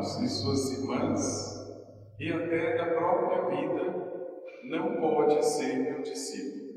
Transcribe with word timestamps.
Irmãos 0.00 0.22
e 0.22 0.28
suas 0.28 0.78
irmãs, 0.78 2.16
e 2.18 2.32
até 2.32 2.76
da 2.76 2.86
própria 2.86 3.50
vida, 3.50 4.00
não 4.64 5.00
pode 5.00 5.44
ser 5.44 5.78
meu 5.78 6.02
discípulo. 6.02 6.70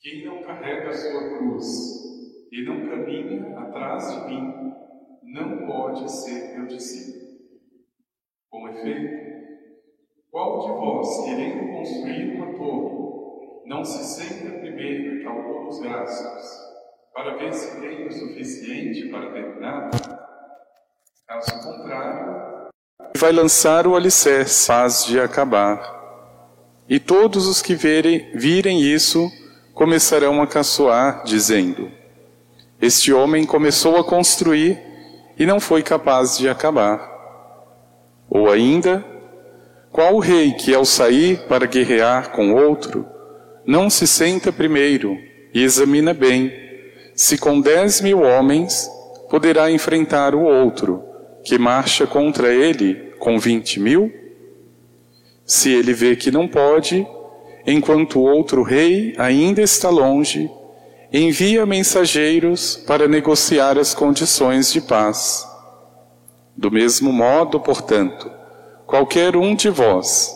Quem 0.00 0.24
não 0.24 0.42
carrega 0.42 0.88
a 0.88 0.92
sua 0.92 1.36
cruz 1.36 1.66
e 2.52 2.64
não 2.64 2.88
caminha 2.88 3.58
atrás 3.58 4.12
de 4.12 4.28
mim, 4.28 4.72
não 5.24 5.66
pode 5.66 6.10
ser 6.10 6.56
meu 6.56 6.66
discípulo. 6.66 7.30
Com 8.48 8.68
efeito, 8.68 9.20
qual 10.30 10.60
de 10.60 10.68
vós, 10.68 11.24
querendo 11.24 11.72
construir 11.72 12.36
uma 12.36 12.56
torre, 12.56 13.66
não 13.66 13.84
se 13.84 14.04
senta 14.04 14.58
primeiro 14.58 15.16
e 15.16 15.24
calcula 15.24 15.68
os 15.68 15.80
gastos, 15.80 16.70
para 17.12 17.36
ver 17.36 17.52
se 17.52 17.80
tem 17.80 18.06
o 18.06 18.12
suficiente 18.12 19.08
para 19.10 19.32
terminar? 19.32 19.90
Caso 21.30 21.62
contrário, 21.62 22.68
vai 23.16 23.30
lançar 23.30 23.86
o 23.86 23.94
alicerce, 23.94 24.66
faz 24.66 25.04
de 25.04 25.20
acabar. 25.20 25.80
E 26.88 26.98
todos 26.98 27.46
os 27.46 27.62
que 27.62 27.72
verem, 27.72 28.32
virem 28.34 28.82
isso 28.82 29.30
começarão 29.72 30.42
a 30.42 30.46
caçoar, 30.48 31.22
dizendo: 31.22 31.88
Este 32.82 33.12
homem 33.12 33.46
começou 33.46 33.96
a 33.96 34.02
construir 34.02 34.76
e 35.38 35.46
não 35.46 35.60
foi 35.60 35.84
capaz 35.84 36.36
de 36.36 36.48
acabar. 36.48 37.08
Ou 38.28 38.50
ainda, 38.50 39.04
qual 39.92 40.18
rei 40.18 40.54
que 40.54 40.74
ao 40.74 40.84
sair 40.84 41.46
para 41.46 41.64
guerrear 41.64 42.32
com 42.32 42.54
outro, 42.54 43.06
não 43.64 43.88
se 43.88 44.04
senta 44.04 44.50
primeiro 44.50 45.16
e 45.54 45.62
examina 45.62 46.12
bem 46.12 46.52
se 47.14 47.38
com 47.38 47.60
dez 47.60 48.00
mil 48.00 48.20
homens 48.20 48.90
poderá 49.30 49.70
enfrentar 49.70 50.34
o 50.34 50.42
outro, 50.42 51.08
que 51.44 51.58
marcha 51.58 52.06
contra 52.06 52.52
ele 52.52 52.94
com 53.18 53.38
vinte 53.38 53.78
mil? 53.80 54.12
Se 55.44 55.70
ele 55.70 55.92
vê 55.92 56.14
que 56.14 56.30
não 56.30 56.46
pode, 56.46 57.06
enquanto 57.66 58.20
o 58.20 58.22
outro 58.22 58.62
rei 58.62 59.14
ainda 59.18 59.60
está 59.60 59.90
longe, 59.90 60.50
envia 61.12 61.66
mensageiros 61.66 62.76
para 62.86 63.08
negociar 63.08 63.78
as 63.78 63.94
condições 63.94 64.72
de 64.72 64.80
paz. 64.80 65.46
Do 66.56 66.70
mesmo 66.70 67.12
modo, 67.12 67.58
portanto, 67.58 68.30
qualquer 68.86 69.34
um 69.36 69.54
de 69.54 69.70
vós, 69.70 70.32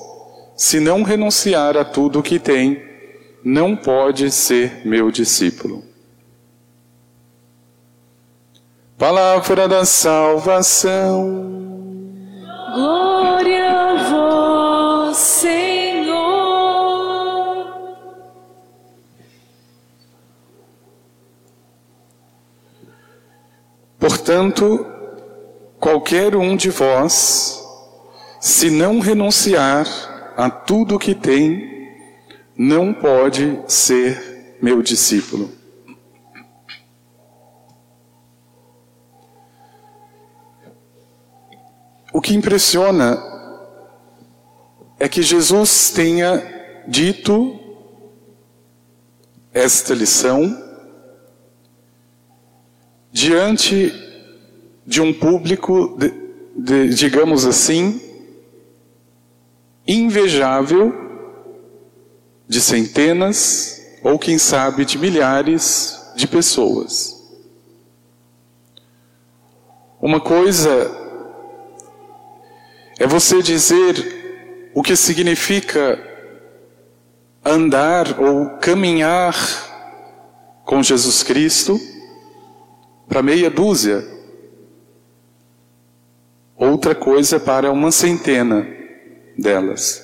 se 0.57 0.81
não 0.81 1.03
renunciar 1.03 1.77
a 1.77 1.85
tudo 1.85 2.19
o 2.19 2.23
que 2.23 2.39
tem, 2.39 2.83
não 3.45 3.77
pode 3.77 4.31
ser 4.31 4.83
meu 4.85 5.11
discípulo. 5.11 5.83
Palavra 8.97 9.67
da 9.67 9.85
salvação. 9.85 11.53
Glória 12.73 13.69
a 13.69 13.95
vós, 14.09 15.17
Senhor. 15.17 16.15
Portanto, 23.99 24.87
qualquer 25.81 26.37
um 26.37 26.55
de 26.55 26.71
vós, 26.71 27.61
se 28.41 28.71
não 28.71 29.01
renunciar 29.01 29.89
a 30.37 30.49
tudo 30.49 30.95
o 30.95 30.99
que 31.01 31.17
tem, 31.17 31.91
não 32.57 32.95
pode 32.95 33.59
ser 33.67 34.57
meu 34.63 34.81
discípulo. 34.83 35.64
O 42.15 42.21
que 42.21 42.33
impressiona 42.33 43.21
é 45.01 45.09
que 45.09 45.21
Jesus 45.21 45.91
tenha 45.91 46.85
dito 46.87 47.59
esta 49.53 49.93
lição 49.93 50.57
diante 53.11 53.93
de 54.87 55.03
um 55.03 55.13
público, 55.13 55.99
de, 55.99 56.15
de, 56.57 56.95
digamos 56.95 57.45
assim, 57.45 58.01
invejável, 59.85 60.95
de 62.47 62.61
centenas 62.61 63.83
ou 64.05 64.21
quem 64.21 64.39
sabe 64.39 64.85
de 64.85 64.99
milhares 64.99 66.13
de 66.15 66.29
pessoas. 66.29 67.29
Uma 70.01 70.21
coisa 70.21 71.03
é 72.99 73.07
você 73.07 73.43
dizer 73.43 74.71
o 74.75 74.83
que 74.83 74.97
significa 74.97 75.99
andar 77.45 78.21
ou 78.21 78.59
caminhar 78.59 79.35
com 80.65 80.83
Jesus 80.83 81.23
Cristo 81.23 81.81
para 83.09 83.23
meia 83.23 83.51
dúzia. 83.51 84.05
Outra 86.57 86.95
coisa 86.95 87.39
para 87.39 87.71
uma 87.71 87.91
centena 87.91 88.67
delas. 89.37 90.03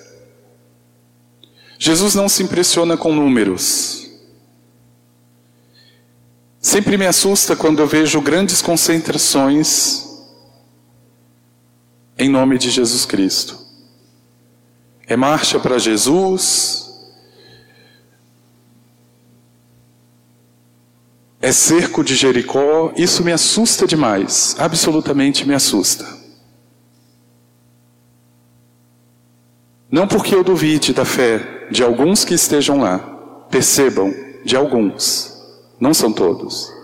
Jesus 1.78 2.14
não 2.14 2.28
se 2.28 2.42
impressiona 2.42 2.96
com 2.96 3.14
números. 3.14 4.10
Sempre 6.60 6.98
me 6.98 7.06
assusta 7.06 7.56
quando 7.56 7.78
eu 7.78 7.86
vejo 7.86 8.20
grandes 8.20 8.60
concentrações 8.60 10.09
em 12.20 12.28
nome 12.28 12.58
de 12.58 12.68
Jesus 12.68 13.06
Cristo. 13.06 13.58
É 15.06 15.16
marcha 15.16 15.58
para 15.58 15.78
Jesus, 15.78 16.92
é 21.40 21.50
cerco 21.50 22.04
de 22.04 22.14
Jericó, 22.14 22.92
isso 22.94 23.24
me 23.24 23.32
assusta 23.32 23.86
demais, 23.86 24.54
absolutamente 24.58 25.48
me 25.48 25.54
assusta. 25.54 26.06
Não 29.90 30.06
porque 30.06 30.34
eu 30.34 30.44
duvide 30.44 30.92
da 30.92 31.06
fé 31.06 31.68
de 31.70 31.82
alguns 31.82 32.22
que 32.22 32.34
estejam 32.34 32.78
lá, 32.80 32.98
percebam, 33.50 34.14
de 34.44 34.54
alguns, 34.54 35.34
não 35.80 35.94
são 35.94 36.12
todos. 36.12 36.79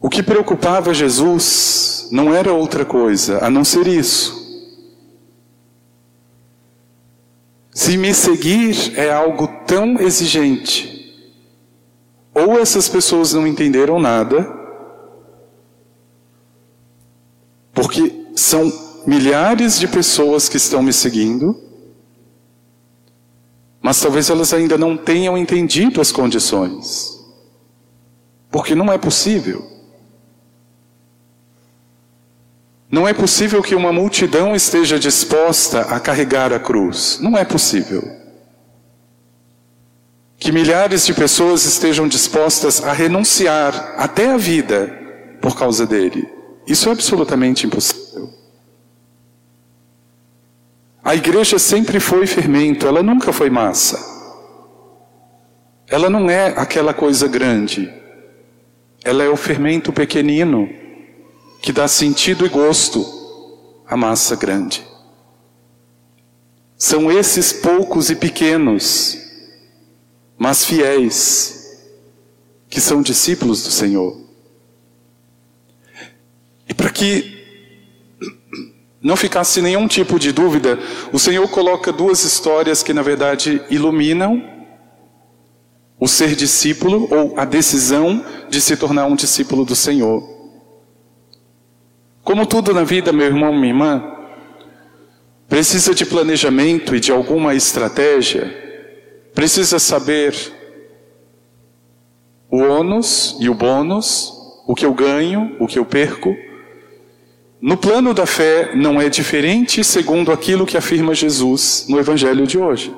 O 0.00 0.08
que 0.08 0.22
preocupava 0.22 0.94
Jesus 0.94 2.08
não 2.10 2.34
era 2.34 2.54
outra 2.54 2.86
coisa 2.86 3.44
a 3.44 3.50
não 3.50 3.62
ser 3.62 3.86
isso. 3.86 4.40
Se 7.70 7.98
me 7.98 8.14
seguir 8.14 8.98
é 8.98 9.12
algo 9.12 9.46
tão 9.66 10.00
exigente, 10.00 11.14
ou 12.34 12.58
essas 12.58 12.88
pessoas 12.88 13.34
não 13.34 13.46
entenderam 13.46 14.00
nada, 14.00 14.58
porque 17.72 18.26
são 18.34 18.72
milhares 19.06 19.78
de 19.78 19.86
pessoas 19.86 20.48
que 20.48 20.56
estão 20.56 20.82
me 20.82 20.92
seguindo, 20.92 21.56
mas 23.82 24.00
talvez 24.00 24.30
elas 24.30 24.52
ainda 24.52 24.76
não 24.76 24.96
tenham 24.96 25.36
entendido 25.36 26.00
as 26.00 26.10
condições, 26.10 27.18
porque 28.50 28.74
não 28.74 28.92
é 28.92 28.98
possível. 28.98 29.69
Não 32.90 33.06
é 33.06 33.14
possível 33.14 33.62
que 33.62 33.74
uma 33.74 33.92
multidão 33.92 34.54
esteja 34.56 34.98
disposta 34.98 35.82
a 35.82 36.00
carregar 36.00 36.52
a 36.52 36.58
cruz. 36.58 37.18
Não 37.20 37.38
é 37.38 37.44
possível. 37.44 38.02
Que 40.36 40.50
milhares 40.50 41.06
de 41.06 41.14
pessoas 41.14 41.64
estejam 41.64 42.08
dispostas 42.08 42.82
a 42.82 42.92
renunciar 42.92 43.94
até 43.96 44.32
a 44.32 44.36
vida 44.36 44.88
por 45.40 45.56
causa 45.56 45.86
dele. 45.86 46.28
Isso 46.66 46.88
é 46.88 46.92
absolutamente 46.92 47.64
impossível. 47.64 48.28
A 51.02 51.14
igreja 51.14 51.58
sempre 51.58 52.00
foi 52.00 52.26
fermento, 52.26 52.88
ela 52.88 53.02
nunca 53.02 53.32
foi 53.32 53.50
massa. 53.50 53.98
Ela 55.86 56.10
não 56.10 56.28
é 56.28 56.48
aquela 56.56 56.92
coisa 56.92 57.28
grande. 57.28 57.92
Ela 59.04 59.22
é 59.22 59.28
o 59.28 59.36
fermento 59.36 59.92
pequenino 59.92 60.79
que 61.60 61.72
dá 61.72 61.86
sentido 61.86 62.46
e 62.46 62.48
gosto 62.48 63.04
à 63.86 63.96
massa 63.96 64.34
grande. 64.36 64.86
São 66.76 67.12
esses 67.12 67.52
poucos 67.52 68.08
e 68.08 68.16
pequenos, 68.16 69.18
mas 70.38 70.64
fiéis, 70.64 71.78
que 72.68 72.80
são 72.80 73.02
discípulos 73.02 73.62
do 73.62 73.70
Senhor. 73.70 74.18
E 76.66 76.72
para 76.72 76.88
que 76.88 77.38
não 79.02 79.16
ficasse 79.16 79.60
nenhum 79.60 79.86
tipo 79.86 80.18
de 80.18 80.32
dúvida, 80.32 80.78
o 81.12 81.18
Senhor 81.18 81.46
coloca 81.48 81.92
duas 81.92 82.24
histórias 82.24 82.82
que, 82.82 82.94
na 82.94 83.02
verdade, 83.02 83.62
iluminam 83.68 84.42
o 85.98 86.08
ser 86.08 86.34
discípulo 86.34 87.06
ou 87.10 87.38
a 87.38 87.44
decisão 87.44 88.24
de 88.48 88.60
se 88.60 88.74
tornar 88.76 89.04
um 89.04 89.16
discípulo 89.16 89.66
do 89.66 89.76
Senhor. 89.76 90.39
Como 92.30 92.46
tudo 92.46 92.72
na 92.72 92.84
vida, 92.84 93.12
meu 93.12 93.26
irmão, 93.26 93.52
minha 93.52 93.72
irmã, 93.72 94.04
precisa 95.48 95.92
de 95.92 96.06
planejamento 96.06 96.94
e 96.94 97.00
de 97.00 97.10
alguma 97.10 97.56
estratégia, 97.56 98.54
precisa 99.34 99.80
saber 99.80 100.32
o 102.48 102.58
ônus 102.58 103.36
e 103.40 103.48
o 103.48 103.54
bônus, 103.54 104.32
o 104.64 104.76
que 104.76 104.86
eu 104.86 104.94
ganho, 104.94 105.56
o 105.58 105.66
que 105.66 105.76
eu 105.76 105.84
perco. 105.84 106.36
No 107.60 107.76
plano 107.76 108.14
da 108.14 108.26
fé 108.26 108.76
não 108.76 109.00
é 109.00 109.08
diferente 109.08 109.82
segundo 109.82 110.30
aquilo 110.30 110.64
que 110.64 110.76
afirma 110.76 111.12
Jesus 111.16 111.86
no 111.88 111.98
evangelho 111.98 112.46
de 112.46 112.56
hoje. 112.56 112.94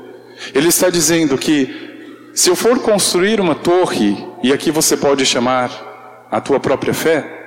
Ele 0.55 0.69
está 0.69 0.91
dizendo 0.91 1.39
que 1.39 2.31
se 2.35 2.51
eu 2.51 2.55
for 2.55 2.81
construir 2.81 3.41
uma 3.41 3.55
torre, 3.55 4.15
e 4.43 4.53
aqui 4.53 4.71
você 4.71 4.95
pode 4.95 5.25
chamar 5.25 6.27
a 6.31 6.39
tua 6.39 6.61
própria 6.61 6.93
fé, 6.93 7.42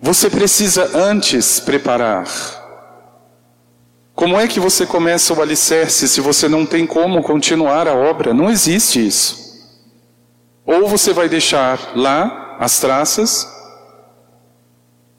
você 0.00 0.30
precisa 0.30 0.96
antes 0.96 1.58
preparar. 1.60 2.26
Como 4.14 4.38
é 4.38 4.48
que 4.48 4.58
você 4.58 4.84
começa 4.84 5.32
o 5.32 5.40
alicerce 5.40 6.08
se 6.08 6.20
você 6.20 6.48
não 6.48 6.66
tem 6.66 6.86
como 6.86 7.22
continuar 7.22 7.86
a 7.86 7.94
obra? 7.94 8.34
Não 8.34 8.50
existe 8.50 9.06
isso. 9.06 9.48
Ou 10.64 10.88
você 10.88 11.12
vai 11.12 11.28
deixar 11.28 11.96
lá 11.96 12.56
as 12.58 12.80
traças 12.80 13.48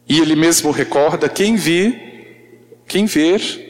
e 0.08 0.20
ele 0.20 0.36
mesmo 0.36 0.72
recorda, 0.72 1.30
quem 1.30 1.56
vir, 1.56 2.84
quem 2.88 3.06
ver, 3.06 3.70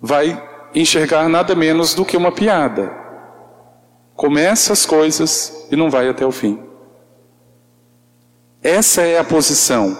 vai 0.00 0.40
enxergar 0.74 1.28
nada 1.28 1.54
menos 1.54 1.94
do 1.94 2.04
que 2.04 2.16
uma 2.16 2.30
piada. 2.30 2.92
Começa 4.14 4.72
as 4.72 4.84
coisas 4.84 5.66
e 5.70 5.76
não 5.76 5.90
vai 5.90 6.08
até 6.08 6.24
o 6.24 6.30
fim. 6.30 6.69
Essa 8.62 9.02
é 9.02 9.18
a 9.18 9.24
posição 9.24 9.98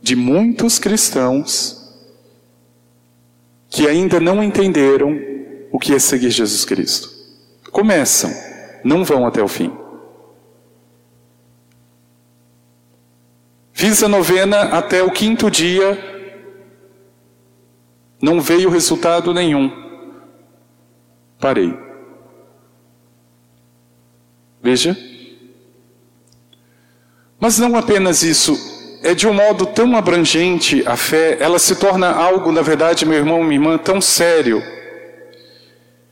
de 0.00 0.14
muitos 0.14 0.78
cristãos 0.78 1.82
que 3.68 3.88
ainda 3.88 4.20
não 4.20 4.42
entenderam 4.42 5.18
o 5.72 5.78
que 5.78 5.92
é 5.92 5.98
seguir 5.98 6.30
Jesus 6.30 6.64
Cristo. 6.64 7.10
Começam, 7.72 8.30
não 8.84 9.04
vão 9.04 9.26
até 9.26 9.42
o 9.42 9.48
fim. 9.48 9.72
Fiz 13.72 14.02
a 14.02 14.08
novena 14.08 14.62
até 14.62 15.02
o 15.02 15.10
quinto 15.10 15.50
dia, 15.50 15.98
não 18.22 18.40
veio 18.40 18.70
resultado 18.70 19.34
nenhum. 19.34 19.70
Parei. 21.38 21.76
Veja. 24.62 25.15
Mas 27.46 27.60
não 27.60 27.76
apenas 27.76 28.24
isso, 28.24 28.98
é 29.04 29.14
de 29.14 29.28
um 29.28 29.32
modo 29.32 29.66
tão 29.66 29.96
abrangente 29.96 30.82
a 30.84 30.96
fé, 30.96 31.36
ela 31.38 31.60
se 31.60 31.76
torna 31.76 32.10
algo, 32.10 32.50
na 32.50 32.60
verdade, 32.60 33.06
meu 33.06 33.16
irmão, 33.16 33.40
minha 33.44 33.54
irmã, 33.54 33.78
tão 33.78 34.00
sério, 34.00 34.60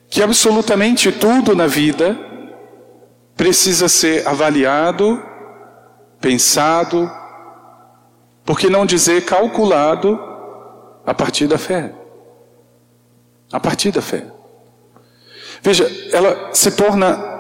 que 0.08 0.22
absolutamente 0.22 1.10
tudo 1.10 1.56
na 1.56 1.66
vida 1.66 2.16
precisa 3.36 3.88
ser 3.88 4.25
avaliado, 4.28 5.20
pensado, 6.20 7.10
por 8.44 8.56
que 8.56 8.70
não 8.70 8.87
dizer 8.87 9.25
calculado 9.25 10.16
a 11.04 11.12
partir 11.12 11.48
da 11.48 11.58
fé? 11.58 11.92
A 13.52 13.58
partir 13.58 13.90
da 13.90 14.00
fé. 14.00 14.25
Veja, 15.60 15.90
ela 16.12 16.50
se 16.52 16.70
torna 16.70 17.33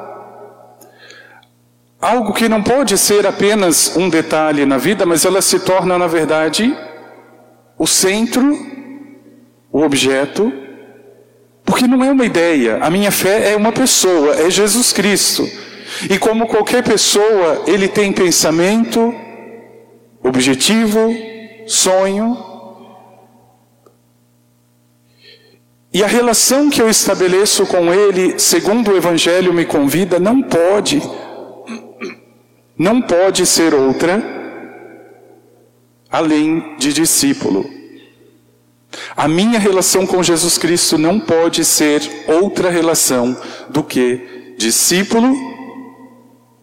algo 2.04 2.32
que 2.34 2.48
não 2.48 2.62
pode 2.62 2.98
ser 2.98 3.26
apenas 3.26 3.96
um 3.96 4.08
detalhe 4.08 4.66
na 4.66 4.76
vida, 4.76 5.06
mas 5.06 5.24
ela 5.24 5.40
se 5.40 5.58
torna, 5.60 5.96
na 5.96 6.06
verdade, 6.06 6.76
o 7.78 7.86
centro, 7.86 8.44
o 9.72 9.80
objeto, 9.80 10.52
porque 11.64 11.86
não 11.86 12.04
é 12.04 12.12
uma 12.12 12.26
ideia, 12.26 12.78
a 12.82 12.90
minha 12.90 13.10
fé 13.10 13.52
é 13.52 13.56
uma 13.56 13.72
pessoa, 13.72 14.34
é 14.34 14.50
Jesus 14.50 14.92
Cristo. 14.92 15.48
E 16.10 16.18
como 16.18 16.46
qualquer 16.46 16.82
pessoa, 16.82 17.62
ele 17.66 17.88
tem 17.88 18.12
pensamento, 18.12 19.14
objetivo, 20.22 21.14
sonho. 21.66 22.36
E 25.92 26.02
a 26.02 26.06
relação 26.06 26.68
que 26.68 26.82
eu 26.82 26.90
estabeleço 26.90 27.64
com 27.66 27.94
Ele, 27.94 28.38
segundo 28.38 28.90
o 28.90 28.96
Evangelho 28.96 29.54
me 29.54 29.64
convida, 29.64 30.18
não 30.18 30.42
pode, 30.42 31.00
não 32.76 33.00
pode 33.00 33.46
ser 33.46 33.74
outra 33.74 34.22
além 36.10 36.76
de 36.76 36.92
discípulo. 36.92 37.68
A 39.16 39.26
minha 39.26 39.58
relação 39.58 40.06
com 40.06 40.22
Jesus 40.22 40.56
Cristo 40.56 40.96
não 40.96 41.18
pode 41.18 41.64
ser 41.64 42.00
outra 42.28 42.70
relação 42.70 43.36
do 43.68 43.82
que 43.82 44.54
discípulo 44.56 45.34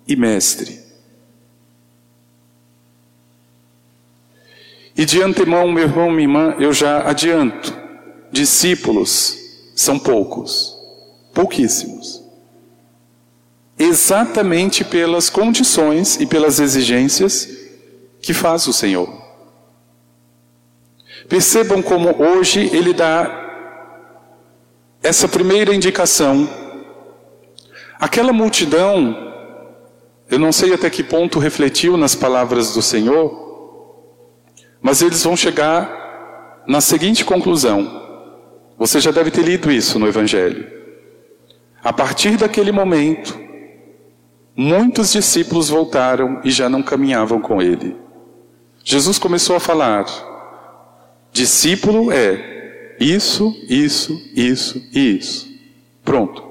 e 0.08 0.16
mestre. 0.16 0.80
E 4.98 5.06
de 5.06 5.22
antemão, 5.22 5.72
meu 5.72 5.84
irmão, 5.84 6.12
minha 6.12 6.24
irmã, 6.24 6.56
eu 6.60 6.72
já 6.72 7.10
adianto: 7.10 7.74
discípulos 8.32 9.38
são 9.76 9.98
poucos, 9.98 10.78
pouquíssimos. 11.34 12.21
Exatamente 13.84 14.84
pelas 14.84 15.28
condições 15.28 16.22
e 16.22 16.28
pelas 16.28 16.60
exigências 16.60 17.50
que 18.22 18.32
faz 18.32 18.68
o 18.68 18.74
Senhor. 18.74 19.10
Percebam 21.28 21.82
como 21.82 22.16
hoje 22.24 22.70
ele 22.72 22.94
dá 22.94 23.40
essa 25.02 25.28
primeira 25.28 25.74
indicação. 25.74 26.48
Aquela 28.00 28.32
multidão, 28.32 29.34
eu 30.30 30.38
não 30.38 30.52
sei 30.52 30.76
até 30.76 30.88
que 30.88 31.02
ponto 31.02 31.40
refletiu 31.40 31.98
nas 31.98 32.14
palavras 32.14 32.76
do 32.76 32.84
Senhor, 32.84 34.06
mas 34.80 35.02
eles 35.02 35.24
vão 35.24 35.36
chegar 35.36 36.64
na 36.68 36.82
seguinte 36.82 37.26
conclusão. 37.26 38.00
Você 38.78 39.00
já 39.00 39.10
deve 39.10 39.32
ter 39.32 39.42
lido 39.42 39.72
isso 39.72 39.98
no 39.98 40.08
Evangelho. 40.08 40.72
A 41.84 41.92
partir 41.92 42.38
daquele 42.38 42.72
momento, 42.72 43.50
muitos 44.56 45.12
discípulos 45.12 45.70
voltaram 45.70 46.42
e 46.44 46.52
já 46.52 46.70
não 46.70 46.82
caminhavam 46.82 47.40
com 47.40 47.62
ele. 47.62 47.96
Jesus 48.84 49.18
começou 49.20 49.56
a 49.56 49.60
falar: 49.60 50.06
discípulo 51.32 52.12
é 52.12 52.96
isso, 53.00 53.56
isso, 53.68 54.22
isso 54.36 54.82
e 54.94 55.18
isso. 55.18 55.50
Pronto. 56.04 56.50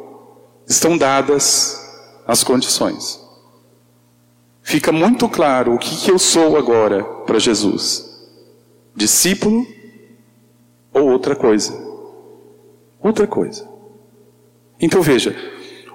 Estão 0.66 0.96
dadas 0.96 1.76
as 2.26 2.44
condições. 2.44 3.20
Fica 4.62 4.92
muito 4.92 5.28
claro 5.28 5.74
o 5.74 5.78
que, 5.78 5.96
que 5.96 6.10
eu 6.10 6.18
sou 6.18 6.56
agora 6.56 7.02
para 7.02 7.38
Jesus 7.40 8.10
discípulo 8.94 9.66
ou 10.92 11.08
outra 11.10 11.34
coisa. 11.34 11.72
Outra 13.02 13.26
coisa. 13.26 13.68
Então 14.78 15.00
veja, 15.00 15.34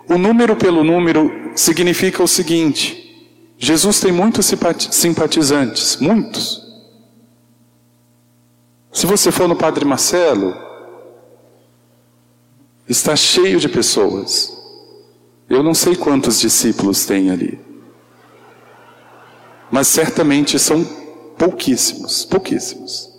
o 0.10 0.18
número 0.18 0.56
pelo 0.56 0.84
número 0.84 1.52
significa 1.56 2.24
o 2.24 2.28
seguinte: 2.28 3.38
Jesus 3.58 4.00
tem 4.00 4.12
muitos 4.12 4.52
simpatizantes, 4.92 5.98
muitos. 5.98 6.64
Se 8.92 9.06
você 9.06 9.32
for 9.32 9.48
no 9.48 9.56
Padre 9.56 9.84
Marcelo, 9.84 10.56
está 12.88 13.16
cheio 13.16 13.60
de 13.60 13.68
pessoas. 13.68 14.54
Eu 15.50 15.62
não 15.62 15.74
sei 15.74 15.96
quantos 15.96 16.40
discípulos 16.40 17.06
tem 17.06 17.30
ali. 17.30 17.60
Mas 19.70 19.88
certamente 19.88 20.58
são 20.58 20.86
Pouquíssimos, 21.38 22.24
pouquíssimos. 22.26 23.12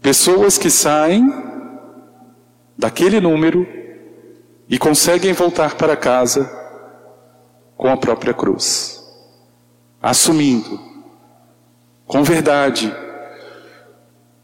Pessoas 0.00 0.56
que 0.56 0.70
saem 0.70 1.24
daquele 2.78 3.20
número 3.20 3.66
e 4.68 4.78
conseguem 4.78 5.32
voltar 5.32 5.74
para 5.76 5.96
casa 5.96 6.50
com 7.76 7.88
a 7.88 7.96
própria 7.96 8.34
cruz, 8.34 9.02
assumindo, 10.02 10.80
com 12.06 12.22
verdade, 12.22 12.94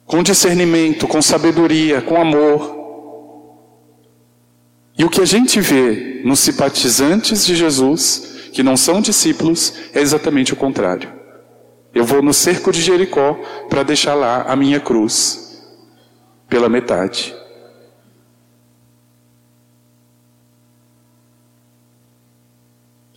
com 0.04 0.22
discernimento, 0.22 1.08
com 1.08 1.22
sabedoria, 1.22 2.02
com 2.02 2.20
amor. 2.20 2.80
E 4.96 5.04
o 5.04 5.08
que 5.08 5.22
a 5.22 5.24
gente 5.24 5.60
vê 5.60 6.20
nos 6.24 6.40
simpatizantes 6.40 7.46
de 7.46 7.56
Jesus, 7.56 8.50
que 8.52 8.62
não 8.62 8.76
são 8.76 9.00
discípulos, 9.00 9.72
é 9.94 10.00
exatamente 10.00 10.52
o 10.52 10.56
contrário. 10.56 11.10
Eu 11.94 12.04
vou 12.04 12.22
no 12.22 12.32
cerco 12.32 12.70
de 12.70 12.80
Jericó 12.80 13.38
para 13.68 13.82
deixar 13.82 14.14
lá 14.14 14.42
a 14.42 14.54
minha 14.54 14.80
cruz, 14.80 15.62
pela 16.48 16.68
metade. 16.68 17.34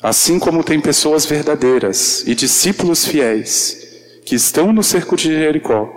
Assim 0.05 0.37
como 0.37 0.63
tem 0.63 0.79
pessoas 0.79 1.25
verdadeiras 1.25 2.23
e 2.27 2.35
discípulos 2.35 3.07
fiéis 3.07 4.21
que 4.23 4.35
estão 4.35 4.71
no 4.71 4.83
cerco 4.83 5.15
de 5.15 5.33
Jericó 5.33 5.89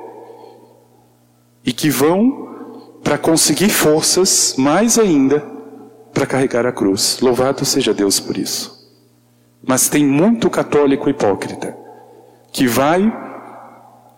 e 1.62 1.75
que 1.75 1.91
vão 1.91 3.00
para 3.05 3.19
conseguir 3.19 3.69
forças 3.69 4.55
mais 4.57 4.99
ainda 4.99 5.41
para 6.15 6.25
carregar 6.25 6.65
a 6.65 6.73
cruz. 6.73 7.19
Louvado 7.21 7.67
seja 7.67 7.93
Deus 7.93 8.19
por 8.19 8.38
isso. 8.38 8.91
Mas 9.62 9.91
tem 9.91 10.07
muito 10.07 10.49
católico 10.49 11.11
hipócrita 11.11 11.77
que 12.50 12.67
vai 12.67 13.12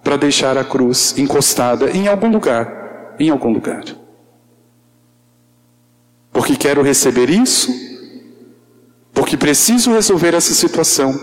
para 0.05 0.17
deixar 0.17 0.57
a 0.57 0.63
cruz 0.63 1.19
encostada 1.19 1.91
em 1.91 2.07
algum 2.07 2.31
lugar, 2.31 3.17
em 3.19 3.29
algum 3.29 3.53
lugar. 3.53 3.83
Porque 6.33 6.55
quero 6.55 6.81
receber 6.81 7.29
isso, 7.29 7.90
porque 9.13 9.37
preciso 9.37 9.93
resolver 9.93 10.35
essa 10.35 10.55
situação. 10.55 11.19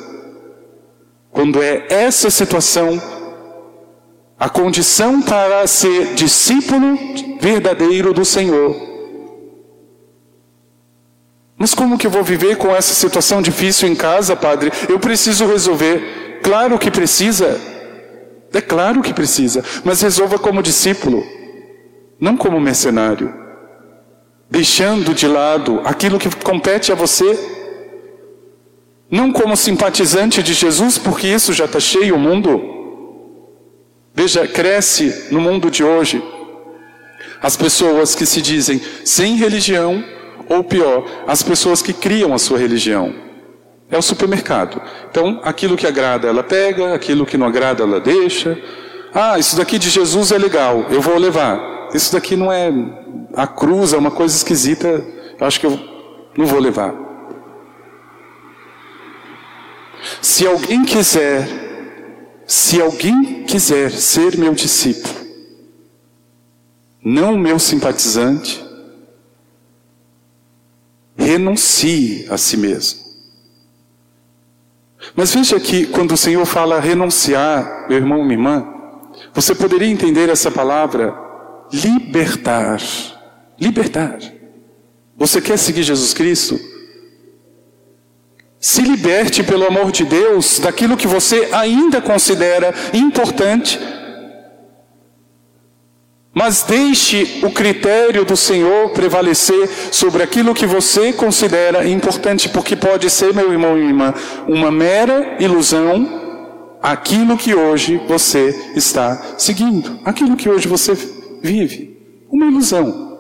Quando 1.31 1.61
é 1.61 1.85
essa 1.89 2.29
situação 2.29 3.01
a 4.39 4.47
condição 4.47 5.21
para 5.21 5.65
ser 5.65 6.13
discípulo 6.13 6.97
verdadeiro 7.41 8.13
do 8.13 8.23
Senhor. 8.23 8.75
Mas 11.57 11.73
como 11.73 11.97
que 11.97 12.05
eu 12.05 12.11
vou 12.11 12.23
viver 12.23 12.55
com 12.55 12.75
essa 12.75 12.93
situação 12.93 13.41
difícil 13.41 13.89
em 13.89 13.95
casa, 13.95 14.35
Padre? 14.35 14.71
Eu 14.87 14.99
preciso 14.99 15.47
resolver. 15.47 16.39
Claro 16.43 16.77
que 16.77 16.91
precisa. 16.91 17.59
É 18.53 18.61
claro 18.61 19.01
que 19.01 19.11
precisa. 19.11 19.63
Mas 19.83 20.01
resolva 20.01 20.37
como 20.37 20.61
discípulo, 20.61 21.25
não 22.19 22.37
como 22.37 22.59
mercenário. 22.59 23.33
Deixando 24.49 25.15
de 25.15 25.27
lado 25.27 25.81
aquilo 25.83 26.19
que 26.19 26.33
compete 26.37 26.91
a 26.91 26.95
você. 26.95 27.55
Não 29.09 29.31
como 29.31 29.55
simpatizante 29.55 30.43
de 30.43 30.53
Jesus, 30.53 30.97
porque 30.97 31.27
isso 31.27 31.53
já 31.53 31.65
está 31.65 31.79
cheio 31.79 32.15
o 32.15 32.19
mundo. 32.19 32.61
Veja, 34.13 34.47
cresce 34.47 35.27
no 35.31 35.39
mundo 35.39 35.71
de 35.71 35.83
hoje 35.83 36.21
as 37.41 37.55
pessoas 37.55 38.15
que 38.15 38.25
se 38.25 38.41
dizem 38.41 38.81
sem 39.05 39.35
religião, 39.35 40.03
ou 40.49 40.63
pior, 40.63 41.05
as 41.27 41.43
pessoas 41.43 41.81
que 41.81 41.93
criam 41.93 42.33
a 42.33 42.39
sua 42.39 42.57
religião. 42.57 43.13
É 43.89 43.97
o 43.97 44.01
supermercado. 44.01 44.81
Então, 45.09 45.39
aquilo 45.43 45.77
que 45.77 45.87
agrada 45.87 46.27
ela 46.27 46.43
pega, 46.43 46.93
aquilo 46.93 47.25
que 47.25 47.37
não 47.37 47.47
agrada 47.47 47.83
ela 47.83 47.99
deixa. 47.99 48.57
Ah, 49.13 49.39
isso 49.39 49.55
daqui 49.55 49.79
de 49.79 49.89
Jesus 49.89 50.31
é 50.31 50.37
legal, 50.37 50.85
eu 50.89 50.99
vou 50.99 51.17
levar. 51.17 51.89
Isso 51.93 52.11
daqui 52.11 52.35
não 52.35 52.51
é 52.51 52.69
a 53.33 53.47
cruz, 53.47 53.93
é 53.93 53.97
uma 53.97 54.11
coisa 54.11 54.35
esquisita, 54.35 55.05
acho 55.39 55.59
que 55.59 55.65
eu 55.65 55.79
não 56.37 56.45
vou 56.45 56.59
levar. 56.59 57.06
Se 60.21 60.45
alguém 60.45 60.83
quiser 60.83 61.67
se 62.47 62.81
alguém 62.81 63.43
quiser 63.43 63.91
ser 63.91 64.37
meu 64.37 64.55
discípulo, 64.55 65.13
não 67.03 67.37
meu 67.37 67.59
simpatizante, 67.59 68.63
renuncie 71.17 72.25
a 72.29 72.37
si 72.37 72.55
mesmo. 72.55 73.01
Mas 75.13 75.33
veja 75.33 75.59
que 75.59 75.85
quando 75.87 76.13
o 76.13 76.17
Senhor 76.17 76.45
fala 76.45 76.79
renunciar, 76.79 77.85
meu 77.89 77.97
irmão, 77.97 78.23
minha 78.23 78.35
irmã, 78.35 78.73
você 79.33 79.53
poderia 79.53 79.87
entender 79.87 80.29
essa 80.29 80.49
palavra 80.49 81.13
libertar. 81.71 82.79
Libertar. 83.59 84.19
Você 85.17 85.41
quer 85.41 85.57
seguir 85.57 85.83
Jesus 85.83 86.13
Cristo? 86.13 86.57
Se 88.59 88.81
liberte, 88.81 89.43
pelo 89.43 89.67
amor 89.67 89.91
de 89.91 90.03
Deus, 90.03 90.59
daquilo 90.59 90.97
que 90.97 91.07
você 91.07 91.49
ainda 91.51 92.01
considera 92.01 92.73
importante, 92.93 93.79
mas 96.33 96.61
deixe 96.63 97.39
o 97.43 97.51
critério 97.51 98.23
do 98.23 98.37
Senhor 98.37 98.91
prevalecer 98.91 99.67
sobre 99.91 100.21
aquilo 100.21 100.53
que 100.53 100.67
você 100.67 101.11
considera 101.11 101.87
importante, 101.87 102.47
porque 102.49 102.75
pode 102.75 103.09
ser, 103.09 103.33
meu 103.33 103.51
irmão 103.51 103.77
e 103.77 103.85
irmã, 103.85 104.13
uma 104.47 104.71
mera 104.71 105.37
ilusão 105.39 106.25
aquilo 106.81 107.37
que 107.37 107.53
hoje 107.53 107.97
você 108.07 108.71
está 108.75 109.35
seguindo, 109.37 109.99
aquilo 110.05 110.37
que 110.37 110.49
hoje 110.49 110.67
você 110.67 110.93
vive, 111.41 111.97
uma 112.29 112.45
ilusão. 112.45 113.17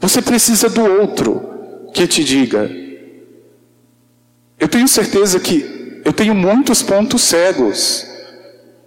Você 0.00 0.20
precisa 0.20 0.68
do 0.68 0.82
outro 0.82 1.42
que 1.94 2.06
te 2.06 2.24
diga: 2.24 2.70
eu 4.62 4.68
tenho 4.68 4.86
certeza 4.86 5.40
que 5.40 6.00
eu 6.04 6.12
tenho 6.12 6.36
muitos 6.36 6.84
pontos 6.84 7.22
cegos. 7.22 8.06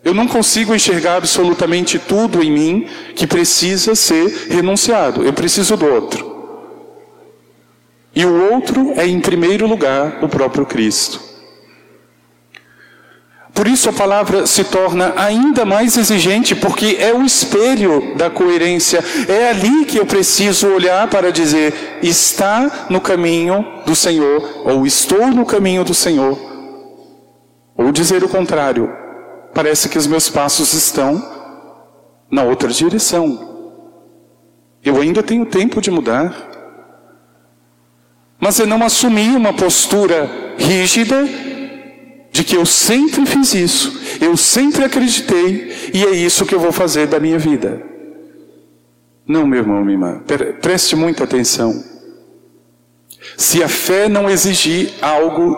Eu 0.05 0.13
não 0.13 0.25
consigo 0.25 0.74
enxergar 0.74 1.17
absolutamente 1.17 2.00
tudo 2.00 2.41
em 2.41 2.50
mim 2.50 2.88
que 3.13 3.27
precisa 3.27 3.94
ser 3.94 4.48
renunciado. 4.50 5.22
Eu 5.25 5.34
preciso 5.34 5.75
do 5.75 5.86
outro. 5.86 6.34
E 8.15 8.25
o 8.25 8.53
outro 8.53 8.94
é, 8.96 9.05
em 9.05 9.20
primeiro 9.20 9.67
lugar, 9.67 10.24
o 10.24 10.29
próprio 10.29 10.65
Cristo. 10.65 11.20
Por 13.55 13.69
isso 13.69 13.89
a 13.89 13.93
palavra 13.93 14.45
se 14.45 14.65
torna 14.65 15.13
ainda 15.15 15.63
mais 15.63 15.95
exigente, 15.95 16.53
porque 16.53 16.97
é 17.00 17.13
o 17.13 17.24
espelho 17.24 18.13
da 18.17 18.29
coerência. 18.29 19.01
É 19.29 19.50
ali 19.50 19.85
que 19.85 19.97
eu 19.97 20.05
preciso 20.05 20.67
olhar 20.67 21.09
para 21.09 21.31
dizer: 21.31 21.97
está 22.03 22.88
no 22.89 23.00
caminho 23.00 23.65
do 23.85 23.95
Senhor, 23.95 24.63
ou 24.65 24.85
estou 24.85 25.27
no 25.27 25.45
caminho 25.45 25.85
do 25.85 25.93
Senhor. 25.93 26.38
Ou 27.77 27.93
dizer 27.93 28.25
o 28.25 28.29
contrário: 28.29 28.91
parece 29.53 29.88
que 29.88 29.97
os 29.97 30.05
meus 30.05 30.27
passos 30.27 30.74
estão 30.74 31.25
na 32.29 32.43
outra 32.43 32.67
direção. 32.67 33.79
Eu 34.83 35.00
ainda 35.00 35.24
tenho 35.24 35.45
tempo 35.45 35.79
de 35.79 35.89
mudar. 35.89 36.51
Mas 38.38 38.59
eu 38.59 38.67
não 38.67 38.83
assumi 38.83 39.29
uma 39.29 39.53
postura 39.53 40.29
rígida 40.57 41.44
de 42.35 42.43
que 42.43 42.57
eu 42.57 42.65
sempre 42.65 43.25
fiz 43.25 43.53
isso, 43.53 43.97
eu 44.19 44.35
sempre 44.35 44.83
acreditei 44.83 45.71
e 45.93 46.03
é 46.03 46.11
isso 46.11 46.45
que 46.45 46.53
eu 46.53 46.59
vou 46.59 46.73
fazer 46.73 47.07
da 47.07 47.17
minha 47.17 47.39
vida. 47.39 47.81
Não, 49.25 49.47
meu 49.47 49.59
irmão, 49.59 49.81
minha 49.81 49.93
irmã, 49.93 50.21
preste 50.61 50.97
muita 50.97 51.23
atenção. 51.23 51.81
Se 53.37 53.63
a 53.63 53.69
fé 53.69 54.09
não 54.09 54.29
exigir 54.29 54.95
algo 55.01 55.55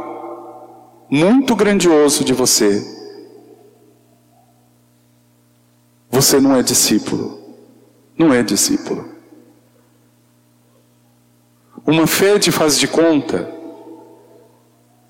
muito 1.09 1.55
grandioso 1.55 2.23
de 2.23 2.31
você, 2.31 2.79
você 6.11 6.39
não 6.39 6.55
é 6.55 6.61
discípulo. 6.61 7.41
Não 8.15 8.31
é 8.31 8.43
discípulo. 8.43 9.09
Uma 11.83 12.05
fé 12.05 12.37
de 12.37 12.51
faz 12.51 12.77
de 12.77 12.87
conta 12.87 13.56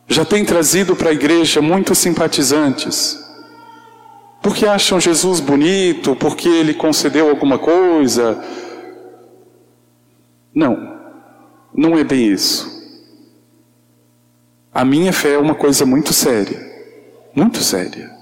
já 0.08 0.24
tem 0.24 0.46
trazido 0.46 0.96
para 0.96 1.10
a 1.10 1.14
igreja 1.14 1.62
muitos 1.62 1.98
simpatizantes, 1.98 3.20
porque 4.42 4.66
acham 4.66 5.00
Jesus 5.00 5.40
bonito, 5.40 6.16
porque 6.16 6.48
ele 6.48 6.74
concedeu 6.74 7.30
alguma 7.30 7.60
coisa. 7.60 8.42
Não, 10.56 10.98
não 11.74 11.98
é 11.98 12.04
bem 12.04 12.32
isso. 12.32 12.78
A 14.74 14.86
minha 14.86 15.12
fé 15.12 15.34
é 15.34 15.38
uma 15.38 15.56
coisa 15.56 15.86
muito 15.86 16.14
séria, 16.14 16.60
muito 17.36 17.60
séria. 17.60 18.17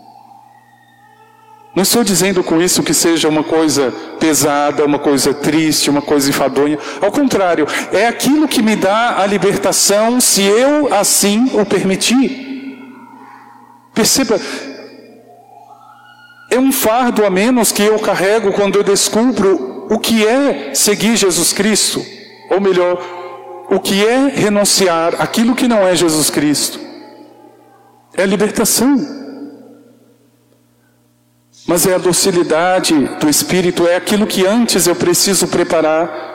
Não 1.76 1.84
estou 1.84 2.06
dizendo 2.06 2.42
com 2.42 2.62
isso 2.62 2.82
que 2.82 2.94
seja 2.94 3.28
uma 3.28 3.44
coisa 3.44 3.94
pesada, 4.18 4.86
uma 4.86 4.98
coisa 4.98 5.34
triste, 5.34 5.90
uma 5.90 6.02
coisa 6.02 6.30
enfadonha. 6.30 6.80
Ao 7.02 7.12
contrário, 7.12 7.68
é 7.92 8.08
aquilo 8.08 8.48
que 8.48 8.62
me 8.62 8.78
dá 8.78 9.20
a 9.20 9.26
libertação 9.26 10.22
se 10.22 10.42
eu 10.42 10.94
assim 10.94 11.52
o 11.54 11.66
permitir. 11.66 12.46
Perceba, 13.94 14.40
É 16.50 16.58
um 16.58 16.72
fardo 16.72 17.26
a 17.26 17.30
menos 17.30 17.74
que 17.74 17.84
eu 17.84 18.00
carrego 18.00 18.54
quando 18.54 18.78
eu 18.78 18.84
descubro 18.84 19.88
o 19.90 20.00
que 20.00 20.26
é 20.26 20.74
seguir 20.74 21.18
Jesus 21.18 21.52
Cristo, 21.52 22.06
ou 22.50 22.62
melhor, 22.62 23.04
o 23.70 23.80
que 23.80 24.06
é 24.06 24.30
renunciar 24.30 25.16
aquilo 25.20 25.56
que 25.56 25.68
não 25.68 25.86
é 25.86 25.94
Jesus 25.94 26.30
Cristo. 26.30 26.80
É 28.14 28.26
libertação. 28.26 29.25
Mas 31.68 31.88
é 31.88 31.96
a 31.96 31.98
docilidade 31.98 32.94
do 33.20 33.28
Espírito, 33.28 33.88
é 33.88 33.96
aquilo 33.96 34.28
que 34.28 34.46
antes 34.46 34.86
eu 34.86 34.96
preciso 34.96 35.48
preparar 35.48 36.34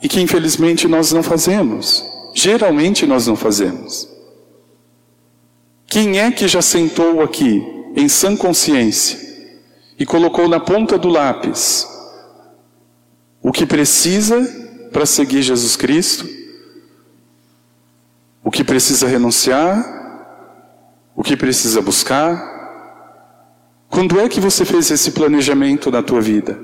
e 0.00 0.08
que 0.08 0.20
infelizmente 0.20 0.88
nós 0.88 1.12
não 1.12 1.22
fazemos. 1.22 2.04
Geralmente 2.34 3.06
nós 3.06 3.26
não 3.26 3.36
fazemos. 3.36 4.08
Quem 5.86 6.18
é 6.18 6.30
que 6.30 6.48
já 6.48 6.62
sentou 6.62 7.22
aqui, 7.22 7.62
em 7.94 8.08
sã 8.08 8.36
consciência, 8.36 9.18
e 9.98 10.04
colocou 10.04 10.48
na 10.48 10.60
ponta 10.60 10.98
do 10.98 11.08
lápis 11.08 11.86
o 13.42 13.52
que 13.52 13.64
precisa 13.64 14.88
para 14.92 15.06
seguir 15.06 15.42
Jesus 15.42 15.76
Cristo, 15.76 16.28
o 18.42 18.50
que 18.50 18.64
precisa 18.64 19.06
renunciar, 19.06 19.84
o 21.14 21.22
que 21.22 21.36
precisa 21.36 21.80
buscar? 21.80 22.55
Quando 23.88 24.20
é 24.20 24.28
que 24.28 24.40
você 24.40 24.64
fez 24.64 24.90
esse 24.90 25.12
planejamento 25.12 25.90
na 25.90 26.02
tua 26.02 26.20
vida? 26.20 26.58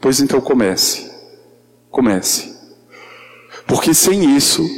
Pois 0.00 0.20
então 0.20 0.40
comece. 0.40 1.10
Comece. 1.90 2.54
Porque 3.66 3.94
sem 3.94 4.36
isso, 4.36 4.68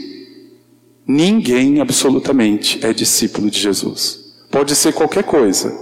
ninguém 1.07 1.81
absolutamente 1.81 2.85
é 2.85 2.93
discípulo 2.93 3.51
de 3.51 3.59
Jesus. 3.59 4.45
Pode 4.51 4.75
ser 4.75 4.93
qualquer 4.93 5.25
coisa. 5.25 5.73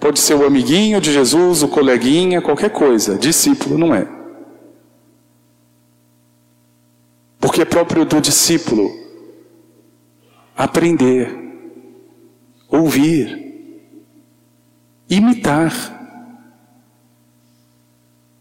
Pode 0.00 0.18
ser 0.18 0.34
o 0.34 0.44
amiguinho 0.44 1.00
de 1.00 1.12
Jesus, 1.12 1.62
o 1.62 1.68
coleguinha, 1.68 2.42
qualquer 2.42 2.70
coisa. 2.70 3.16
Discípulo 3.16 3.78
não 3.78 3.94
é. 3.94 4.06
Porque 7.38 7.62
é 7.62 7.64
próprio 7.64 8.04
do 8.04 8.20
discípulo 8.20 8.90
aprender, 10.56 11.30
ouvir, 12.68 13.43
imitar. 15.16 15.72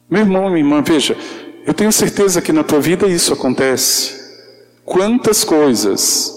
Meu 0.09 0.21
irmão, 0.21 0.49
minha 0.49 0.59
irmã, 0.59 0.81
veja, 0.81 1.17
eu 1.65 1.73
tenho 1.73 1.91
certeza 1.91 2.41
que 2.41 2.51
na 2.51 2.63
tua 2.63 2.79
vida 2.79 3.07
isso 3.07 3.33
acontece. 3.33 4.21
Quantas 4.85 5.43
coisas 5.43 6.31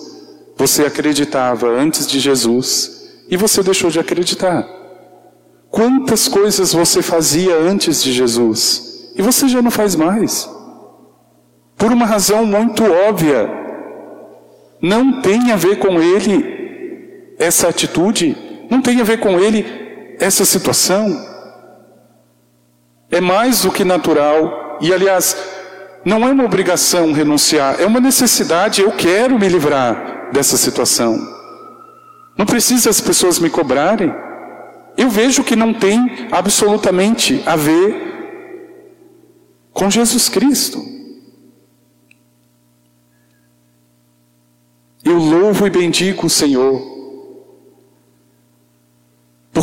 você 0.57 0.85
acreditava 0.85 1.69
antes 1.69 2.07
de 2.07 2.19
Jesus 2.19 3.25
e 3.28 3.37
você 3.37 3.62
deixou 3.62 3.90
de 3.90 3.99
acreditar? 3.99 4.66
Quantas 5.69 6.28
coisas 6.28 6.73
você 6.73 7.02
fazia 7.02 7.55
antes 7.57 8.02
de 8.02 8.12
Jesus 8.12 9.12
e 9.16 9.21
você 9.21 9.49
já 9.49 9.61
não 9.61 9.71
faz 9.71 9.95
mais? 9.95 10.49
Por 11.76 11.93
uma 11.93 12.07
razão 12.07 12.47
muito 12.47 12.83
óbvia. 12.85 13.50
Não 14.81 15.21
tem 15.21 15.50
a 15.52 15.57
ver 15.57 15.78
com 15.78 16.00
ele 16.00 17.35
essa 17.38 17.69
atitude, 17.69 18.37
não 18.71 18.81
tem 18.81 19.00
a 19.00 19.05
ver 19.05 19.19
com 19.19 19.38
ele 19.38 19.86
essa 20.18 20.44
situação. 20.44 21.35
É 23.11 23.20
mais 23.20 23.62
do 23.62 23.70
que 23.70 23.85
natural 23.85 24.78
e 24.80 24.92
aliás, 24.92 25.37
não 26.04 26.26
é 26.26 26.30
uma 26.30 26.44
obrigação 26.44 27.12
renunciar, 27.12 27.80
é 27.80 27.87
uma 27.87 28.00
necessidade. 28.00 28.80
Eu 28.80 28.92
quero 28.92 29.38
me 29.38 29.49
livrar 29.49 30.30
dessa 30.32 30.56
situação. 30.56 31.18
Não 32.37 32.44
precisa 32.44 32.90
as 32.90 33.00
pessoas 33.00 33.38
me 33.38 33.49
cobrarem. 33.49 34.14
Eu 34.96 35.08
vejo 35.11 35.44
que 35.44 35.56
não 35.56 35.75
tem 35.75 36.28
absolutamente 36.30 37.42
a 37.46 37.56
ver 37.56 38.06
com 39.73 39.91
Jesus 39.91 40.28
Cristo. 40.28 40.82
Eu 45.04 45.19
louvo 45.19 45.67
e 45.67 45.71
bendigo 45.71 46.26
o 46.26 46.30
Senhor, 46.30 46.80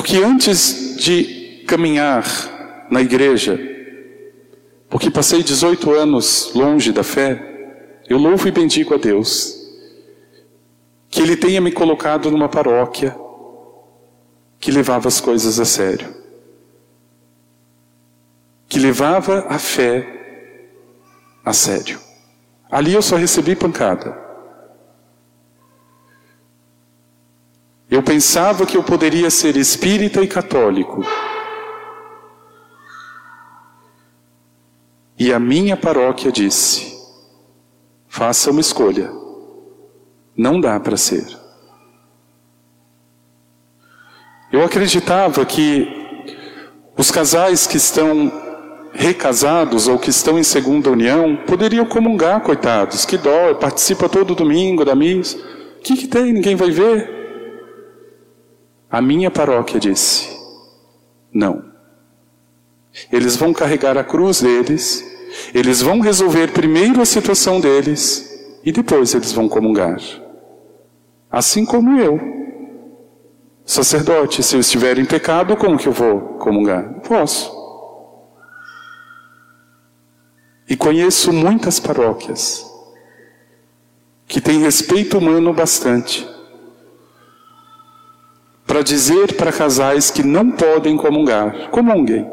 porque 0.04 0.18
antes 0.18 0.98
de 0.98 1.64
caminhar 1.66 2.26
na 2.92 3.02
igreja, 3.02 3.58
porque 4.90 5.10
passei 5.10 5.42
18 5.42 5.92
anos 5.92 6.52
longe 6.54 6.92
da 6.92 7.06
fé, 7.06 8.02
eu 8.10 8.18
louvo 8.18 8.46
e 8.46 8.52
bendigo 8.52 8.94
a 8.94 8.98
Deus 8.98 9.58
que 11.10 11.22
Ele 11.22 11.38
tenha 11.38 11.62
me 11.62 11.72
colocado 11.72 12.30
numa 12.30 12.50
paróquia 12.50 13.16
que 14.60 14.72
levava 14.72 15.08
as 15.08 15.22
coisas 15.22 15.58
a 15.58 15.64
sério, 15.64 16.14
que 18.68 18.80
levava 18.80 19.46
a 19.48 19.58
fé 19.58 20.06
a 21.46 21.54
sério. 21.54 21.98
Ali 22.70 22.94
eu 22.94 23.02
só 23.02 23.16
recebi 23.16 23.56
pancada. 23.56 24.23
Eu 27.94 28.02
pensava 28.02 28.66
que 28.66 28.76
eu 28.76 28.82
poderia 28.82 29.30
ser 29.30 29.56
espírita 29.56 30.20
e 30.24 30.28
católico. 30.28 31.06
E 35.16 35.32
a 35.32 35.40
minha 35.40 35.78
paróquia 35.78 36.32
disse: 36.32 36.98
faça 38.08 38.50
uma 38.50 38.62
escolha. 38.62 39.12
Não 40.36 40.60
dá 40.60 40.80
para 40.80 40.98
ser. 40.98 41.24
Eu 44.52 44.64
acreditava 44.64 45.46
que 45.46 45.88
os 46.98 47.12
casais 47.12 47.68
que 47.68 47.78
estão 47.78 48.32
recasados 48.92 49.88
ou 49.88 50.00
que 50.00 50.10
estão 50.10 50.40
em 50.40 50.44
segunda 50.44 50.90
união 50.90 51.36
poderiam 51.46 51.86
comungar, 51.86 52.42
coitados, 52.42 53.06
que 53.06 53.20
dó, 53.20 53.54
participa 53.54 54.10
todo 54.10 54.34
domingo 54.34 54.84
da 54.84 54.96
missa. 54.96 55.38
O 55.78 55.82
que, 55.84 55.96
que 55.96 56.08
tem? 56.08 56.34
Ninguém 56.34 56.56
vai 56.56 56.72
ver. 56.72 57.23
A 58.94 59.02
minha 59.02 59.30
paróquia 59.30 59.78
disse: 59.78 60.30
não. 61.34 61.66
Eles 63.12 63.36
vão 63.36 63.52
carregar 63.52 63.98
a 63.98 64.06
cruz 64.06 64.42
deles 64.42 65.12
eles 65.54 65.82
vão 65.82 66.00
resolver 66.00 66.52
primeiro 66.52 67.02
a 67.02 67.06
situação 67.06 67.60
deles 67.60 68.60
e 68.64 68.72
depois 68.72 69.14
eles 69.14 69.32
vão 69.32 69.50
comungar. 69.50 70.00
Assim 71.32 71.66
como 71.66 72.00
eu. 72.00 72.20
Sacerdote, 73.66 74.44
se 74.44 74.56
eu 74.56 74.60
estiver 74.60 75.00
em 75.00 75.06
pecado, 75.06 75.56
como 75.56 75.78
que 75.78 75.88
eu 75.88 75.94
vou 75.94 76.20
comungar? 76.38 76.92
Não 76.92 77.00
posso. 77.00 77.52
E 80.70 80.76
conheço 80.76 81.32
muitas 81.32 81.80
paróquias 81.80 82.66
que 84.28 84.42
têm 84.42 84.62
respeito 84.62 85.18
humano 85.18 85.54
bastante 85.54 86.28
para 88.74 88.82
dizer 88.82 89.36
para 89.36 89.54
casais 89.54 90.10
que 90.10 90.24
não 90.24 90.50
podem 90.50 90.98
comungar: 90.98 91.70
comunguem. 91.70 92.28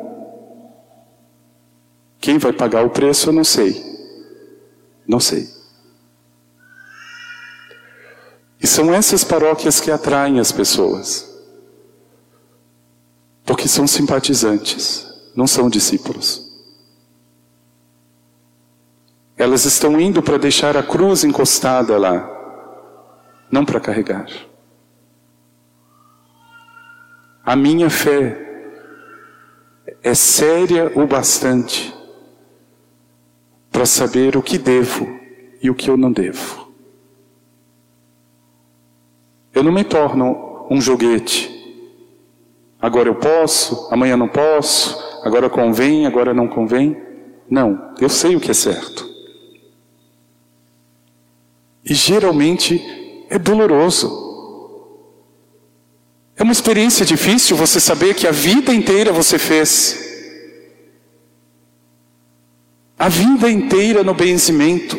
Quem 2.19 2.39
vai 2.39 2.51
pagar 2.51 2.83
o 2.83 2.89
preço, 2.89 3.29
eu 3.29 3.33
não 3.35 3.45
sei. 3.45 3.85
Não 5.07 5.21
sei. 5.21 5.47
E 8.59 8.67
são 8.67 8.91
essas 8.91 9.23
paróquias 9.23 9.81
que 9.81 9.91
atraem 9.91 10.41
as 10.41 10.51
pessoas. 10.51 11.29
Porque 13.45 13.69
são 13.69 13.87
simpatizantes, 13.87 15.07
não 15.37 15.47
são 15.47 15.69
discípulos. 15.69 16.51
Elas 19.37 19.67
estão 19.67 20.01
indo 20.01 20.23
para 20.23 20.39
deixar 20.39 20.75
a 20.75 20.83
cruz 20.83 21.23
encostada 21.23 21.99
lá, 21.99 22.31
não 23.51 23.63
para 23.67 23.79
carregar. 23.79 24.50
A 27.51 27.57
minha 27.57 27.91
fé 27.91 28.39
é 30.05 30.15
séria 30.15 30.93
o 30.95 31.05
bastante 31.05 31.93
para 33.73 33.85
saber 33.85 34.37
o 34.37 34.43
que 34.43 34.57
devo 34.57 35.05
e 35.61 35.69
o 35.69 35.75
que 35.75 35.91
eu 35.91 35.97
não 35.97 36.13
devo. 36.13 36.73
Eu 39.53 39.65
não 39.65 39.73
me 39.73 39.83
torno 39.83 40.65
um 40.71 40.81
joguete. 40.81 41.51
Agora 42.81 43.09
eu 43.09 43.17
posso, 43.17 43.89
amanhã 43.93 44.17
não 44.17 44.29
posso, 44.29 44.97
agora 45.25 45.51
convém, 45.51 46.07
agora 46.07 46.33
não 46.33 46.47
convém. 46.47 47.03
Não, 47.51 47.97
eu 48.01 48.09
sei 48.09 48.37
o 48.37 48.41
que 48.41 48.53
é 48.53 48.55
certo. 48.55 49.11
E 51.85 51.95
geralmente 51.95 53.27
é 53.29 53.41
doloroso. 53.41 54.30
É 56.41 56.43
uma 56.43 56.53
experiência 56.53 57.05
difícil 57.05 57.55
você 57.55 57.79
saber 57.79 58.15
que 58.15 58.27
a 58.27 58.31
vida 58.31 58.73
inteira 58.73 59.13
você 59.13 59.39
fez. 59.39 59.95
A 62.99 63.11
vida 63.11 63.51
inteira 63.51 64.03
no 64.03 64.15
benzimento. 64.15 64.97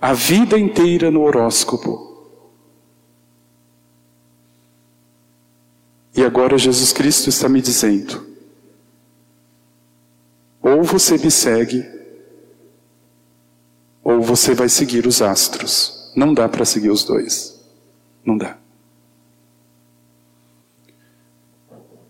A 0.00 0.12
vida 0.12 0.58
inteira 0.58 1.12
no 1.12 1.20
horóscopo. 1.20 2.28
E 6.16 6.24
agora 6.24 6.58
Jesus 6.58 6.92
Cristo 6.92 7.28
está 7.28 7.48
me 7.48 7.62
dizendo: 7.62 8.26
ou 10.60 10.82
você 10.82 11.16
me 11.16 11.30
segue, 11.30 11.88
ou 14.02 14.20
você 14.20 14.54
vai 14.54 14.68
seguir 14.68 15.06
os 15.06 15.22
astros. 15.22 15.99
Não 16.14 16.34
dá 16.34 16.48
para 16.48 16.64
seguir 16.64 16.90
os 16.90 17.04
dois. 17.04 17.60
Não 18.24 18.36
dá. 18.36 18.56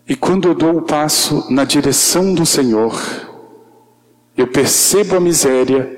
E 0.07 0.15
quando 0.15 0.47
eu 0.47 0.55
dou 0.55 0.77
o 0.77 0.81
passo 0.81 1.45
na 1.49 1.63
direção 1.63 2.33
do 2.33 2.45
Senhor, 2.45 2.93
eu 4.35 4.47
percebo 4.47 5.15
a 5.15 5.19
miséria 5.19 5.97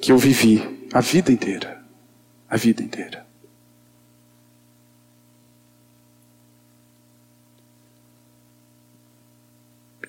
que 0.00 0.12
eu 0.12 0.18
vivi 0.18 0.86
a 0.92 1.00
vida 1.00 1.32
inteira. 1.32 1.82
A 2.48 2.56
vida 2.56 2.82
inteira. 2.82 3.26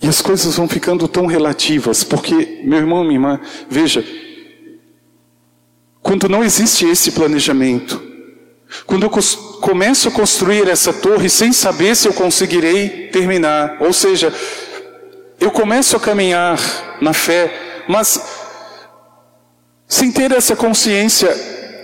E 0.01 0.07
as 0.07 0.21
coisas 0.21 0.55
vão 0.55 0.67
ficando 0.67 1.07
tão 1.07 1.27
relativas, 1.27 2.03
porque, 2.03 2.61
meu 2.65 2.79
irmão, 2.79 3.03
minha 3.03 3.15
irmã, 3.15 3.39
veja, 3.69 4.03
quando 6.11 6.27
não 6.27 6.43
existe 6.43 6.85
esse 6.85 7.09
planejamento, 7.11 8.03
quando 8.85 9.03
eu 9.03 9.09
começo 9.61 10.09
a 10.09 10.11
construir 10.11 10.67
essa 10.67 10.91
torre 10.91 11.29
sem 11.29 11.53
saber 11.53 11.95
se 11.95 12.05
eu 12.05 12.13
conseguirei 12.13 13.07
terminar, 13.13 13.77
ou 13.79 13.93
seja, 13.93 14.33
eu 15.39 15.49
começo 15.49 15.95
a 15.95 16.01
caminhar 16.01 16.59
na 16.99 17.13
fé, 17.13 17.85
mas 17.87 18.21
sem 19.87 20.11
ter 20.11 20.33
essa 20.33 20.53
consciência, 20.53 21.33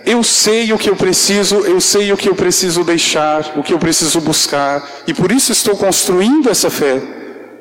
eu 0.06 0.22
sei 0.22 0.74
o 0.74 0.78
que 0.78 0.90
eu 0.90 0.98
preciso, 0.98 1.60
eu 1.60 1.80
sei 1.80 2.12
o 2.12 2.18
que 2.18 2.28
eu 2.28 2.36
preciso 2.36 2.84
deixar, 2.84 3.54
o 3.56 3.64
que 3.64 3.72
eu 3.72 3.80
preciso 3.80 4.20
buscar, 4.20 4.86
e 5.08 5.14
por 5.14 5.32
isso 5.32 5.54
estou 5.54 5.78
construindo 5.78 6.50
essa 6.50 6.70
fé. 6.70 7.02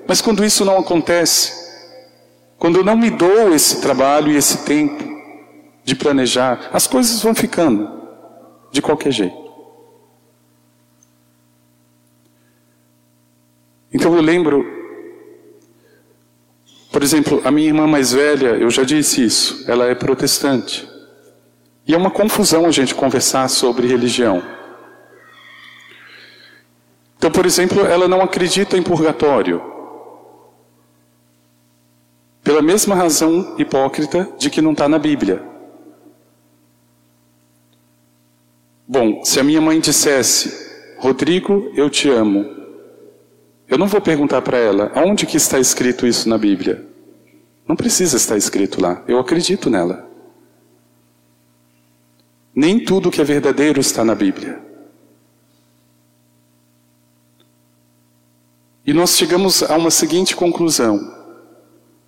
Mas 0.04 0.20
quando 0.20 0.44
isso 0.44 0.64
não 0.64 0.78
acontece, 0.78 1.52
quando 2.58 2.80
eu 2.80 2.84
não 2.84 2.96
me 2.96 3.08
dou 3.08 3.54
esse 3.54 3.76
trabalho 3.76 4.32
e 4.32 4.36
esse 4.36 4.58
tempo 4.64 5.15
de 5.86 5.94
planejar, 5.94 6.68
as 6.72 6.88
coisas 6.88 7.22
vão 7.22 7.32
ficando 7.32 7.88
de 8.72 8.82
qualquer 8.82 9.12
jeito. 9.12 9.46
Então 13.92 14.12
eu 14.16 14.20
lembro, 14.20 14.66
por 16.90 17.04
exemplo, 17.04 17.40
a 17.44 17.52
minha 17.52 17.68
irmã 17.68 17.86
mais 17.86 18.12
velha, 18.12 18.56
eu 18.56 18.68
já 18.68 18.82
disse 18.82 19.24
isso, 19.24 19.64
ela 19.70 19.86
é 19.86 19.94
protestante. 19.94 20.88
E 21.86 21.94
é 21.94 21.96
uma 21.96 22.10
confusão 22.10 22.66
a 22.66 22.72
gente 22.72 22.92
conversar 22.92 23.48
sobre 23.48 23.86
religião. 23.86 24.42
Então, 27.16 27.30
por 27.30 27.46
exemplo, 27.46 27.86
ela 27.86 28.08
não 28.08 28.20
acredita 28.20 28.76
em 28.76 28.82
purgatório. 28.82 29.62
Pela 32.42 32.60
mesma 32.60 32.96
razão 32.96 33.54
hipócrita 33.56 34.28
de 34.36 34.50
que 34.50 34.60
não 34.60 34.72
está 34.72 34.88
na 34.88 34.98
Bíblia. 34.98 35.54
Bom, 38.88 39.24
se 39.24 39.40
a 39.40 39.42
minha 39.42 39.60
mãe 39.60 39.80
dissesse, 39.80 40.96
Rodrigo, 40.98 41.72
eu 41.74 41.90
te 41.90 42.08
amo, 42.08 42.46
eu 43.68 43.76
não 43.76 43.88
vou 43.88 44.00
perguntar 44.00 44.42
para 44.42 44.58
ela, 44.58 44.92
aonde 44.94 45.26
que 45.26 45.36
está 45.36 45.58
escrito 45.58 46.06
isso 46.06 46.28
na 46.28 46.38
Bíblia? 46.38 46.86
Não 47.66 47.74
precisa 47.74 48.16
estar 48.16 48.36
escrito 48.36 48.80
lá, 48.80 49.02
eu 49.08 49.18
acredito 49.18 49.68
nela. 49.68 50.08
Nem 52.54 52.84
tudo 52.84 53.10
que 53.10 53.20
é 53.20 53.24
verdadeiro 53.24 53.80
está 53.80 54.04
na 54.04 54.14
Bíblia. 54.14 54.60
E 58.86 58.92
nós 58.92 59.16
chegamos 59.16 59.64
a 59.64 59.76
uma 59.76 59.90
seguinte 59.90 60.36
conclusão. 60.36 61.12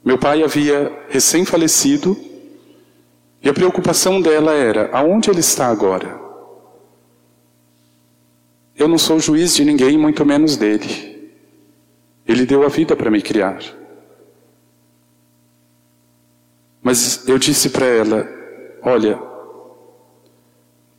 Meu 0.04 0.16
pai 0.16 0.44
havia 0.44 0.96
recém-falecido 1.08 2.16
e 3.42 3.48
a 3.48 3.52
preocupação 3.52 4.22
dela 4.22 4.52
era: 4.52 4.88
aonde 4.92 5.28
ele 5.28 5.40
está 5.40 5.66
agora? 5.66 6.27
Eu 8.78 8.86
não 8.86 8.96
sou 8.96 9.18
juiz 9.18 9.56
de 9.56 9.64
ninguém, 9.64 9.98
muito 9.98 10.24
menos 10.24 10.56
dele. 10.56 11.32
Ele 12.24 12.46
deu 12.46 12.64
a 12.64 12.68
vida 12.68 12.94
para 12.94 13.10
me 13.10 13.20
criar. 13.20 13.58
Mas 16.80 17.26
eu 17.26 17.38
disse 17.38 17.70
para 17.70 17.86
ela: 17.86 18.28
Olha, 18.82 19.20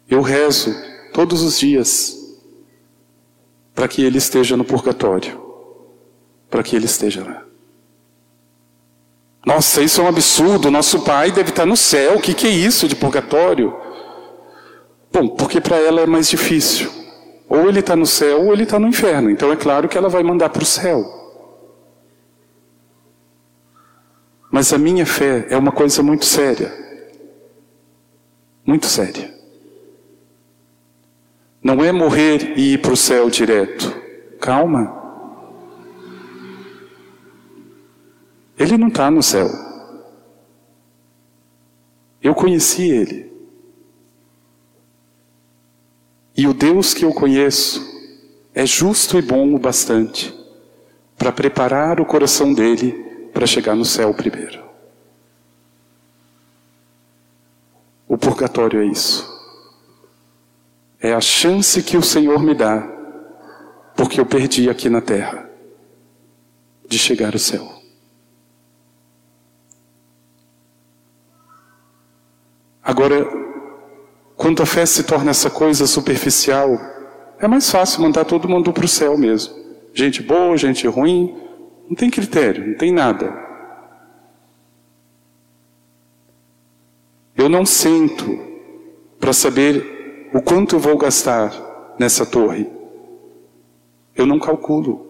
eu 0.09 0.21
rezo 0.21 0.75
todos 1.13 1.41
os 1.41 1.57
dias 1.57 2.17
para 3.73 3.87
que 3.87 4.03
ele 4.03 4.17
esteja 4.17 4.57
no 4.57 4.65
purgatório, 4.65 5.41
para 6.49 6.61
que 6.61 6.75
ele 6.75 6.85
esteja 6.85 7.23
lá. 7.23 7.45
Nossa, 9.45 9.81
isso 9.81 10.01
é 10.01 10.03
um 10.03 10.07
absurdo. 10.07 10.69
Nosso 10.69 10.99
pai 10.99 11.31
deve 11.31 11.51
estar 11.51 11.65
no 11.65 11.77
céu. 11.77 12.17
O 12.17 12.21
que, 12.21 12.33
que 12.33 12.45
é 12.45 12.49
isso 12.49 12.89
de 12.89 12.95
purgatório? 12.95 13.73
Bom, 15.13 15.29
porque 15.29 15.61
para 15.61 15.77
ela 15.77 16.01
é 16.01 16.05
mais 16.05 16.29
difícil. 16.29 16.98
Ou 17.49 17.67
ele 17.67 17.79
está 17.79 17.95
no 17.95 18.05
céu 18.05 18.45
ou 18.45 18.53
ele 18.53 18.63
está 18.63 18.77
no 18.77 18.87
inferno. 18.87 19.31
Então 19.31 19.51
é 19.51 19.55
claro 19.55 19.89
que 19.89 19.97
ela 19.97 20.07
vai 20.07 20.21
mandar 20.21 20.49
para 20.49 20.61
o 20.61 20.65
céu. 20.65 21.03
Mas 24.51 24.71
a 24.71 24.77
minha 24.77 25.05
fé 25.05 25.47
é 25.49 25.57
uma 25.57 25.71
coisa 25.71 26.03
muito 26.03 26.25
séria. 26.25 26.71
Muito 28.63 28.85
séria. 28.85 29.33
Não 31.61 31.83
é 31.83 31.91
morrer 31.91 32.53
e 32.55 32.73
ir 32.73 32.81
para 32.81 32.93
o 32.93 32.97
céu 32.97 33.29
direto. 33.29 33.99
Calma. 34.39 34.97
Ele 38.57 38.77
não 38.77 38.89
está 38.89 39.09
no 39.09 39.23
céu. 39.23 39.49
Eu 42.21 42.35
conheci 42.35 42.89
ele. 42.89 43.29
E 46.39 46.47
o 46.47 46.53
Deus 46.53 46.93
que 46.93 47.03
eu 47.03 47.13
conheço 47.13 47.85
é 48.55 48.65
justo 48.65 49.19
e 49.19 49.21
bom 49.21 49.53
o 49.53 49.59
bastante 49.59 50.33
para 51.17 51.33
preparar 51.33 51.99
o 51.99 52.05
coração 52.05 52.53
dele 52.53 52.93
para 53.33 53.45
chegar 53.45 53.75
no 53.75 53.83
céu 53.83 54.13
primeiro. 54.13 54.63
O 58.07 58.17
purgatório 58.17 58.81
é 58.81 58.85
isso. 58.85 59.29
É 61.01 61.13
a 61.13 61.19
chance 61.19 61.83
que 61.83 61.97
o 61.97 62.01
Senhor 62.01 62.41
me 62.41 62.55
dá, 62.55 62.89
porque 63.93 64.17
eu 64.17 64.25
perdi 64.25 64.69
aqui 64.69 64.89
na 64.89 65.01
terra, 65.01 65.49
de 66.87 66.97
chegar 66.97 67.33
ao 67.33 67.39
céu. 67.39 67.69
Agora, 72.81 73.48
quando 74.39 74.63
a 74.63 74.65
fé 74.65 74.85
se 74.85 75.03
torna 75.03 75.31
essa 75.31 75.49
coisa 75.49 75.85
superficial, 75.85 76.79
é 77.39 77.45
mais 77.45 77.69
fácil 77.69 78.01
mandar 78.01 78.23
todo 78.23 78.47
mundo 78.47 78.71
para 78.71 78.85
o 78.85 78.87
céu 78.87 79.17
mesmo. 79.17 79.53
Gente 79.93 80.23
boa, 80.23 80.55
gente 80.55 80.87
ruim, 80.87 81.35
não 81.89 81.93
tem 81.93 82.09
critério, 82.09 82.65
não 82.65 82.77
tem 82.77 82.89
nada. 82.89 83.37
Eu 87.35 87.49
não 87.49 87.65
sento 87.65 88.39
para 89.19 89.33
saber 89.33 90.29
o 90.33 90.41
quanto 90.41 90.77
eu 90.77 90.79
vou 90.79 90.97
gastar 90.97 91.51
nessa 91.99 92.25
torre. 92.25 92.65
Eu 94.15 94.25
não 94.25 94.39
calculo. 94.39 95.05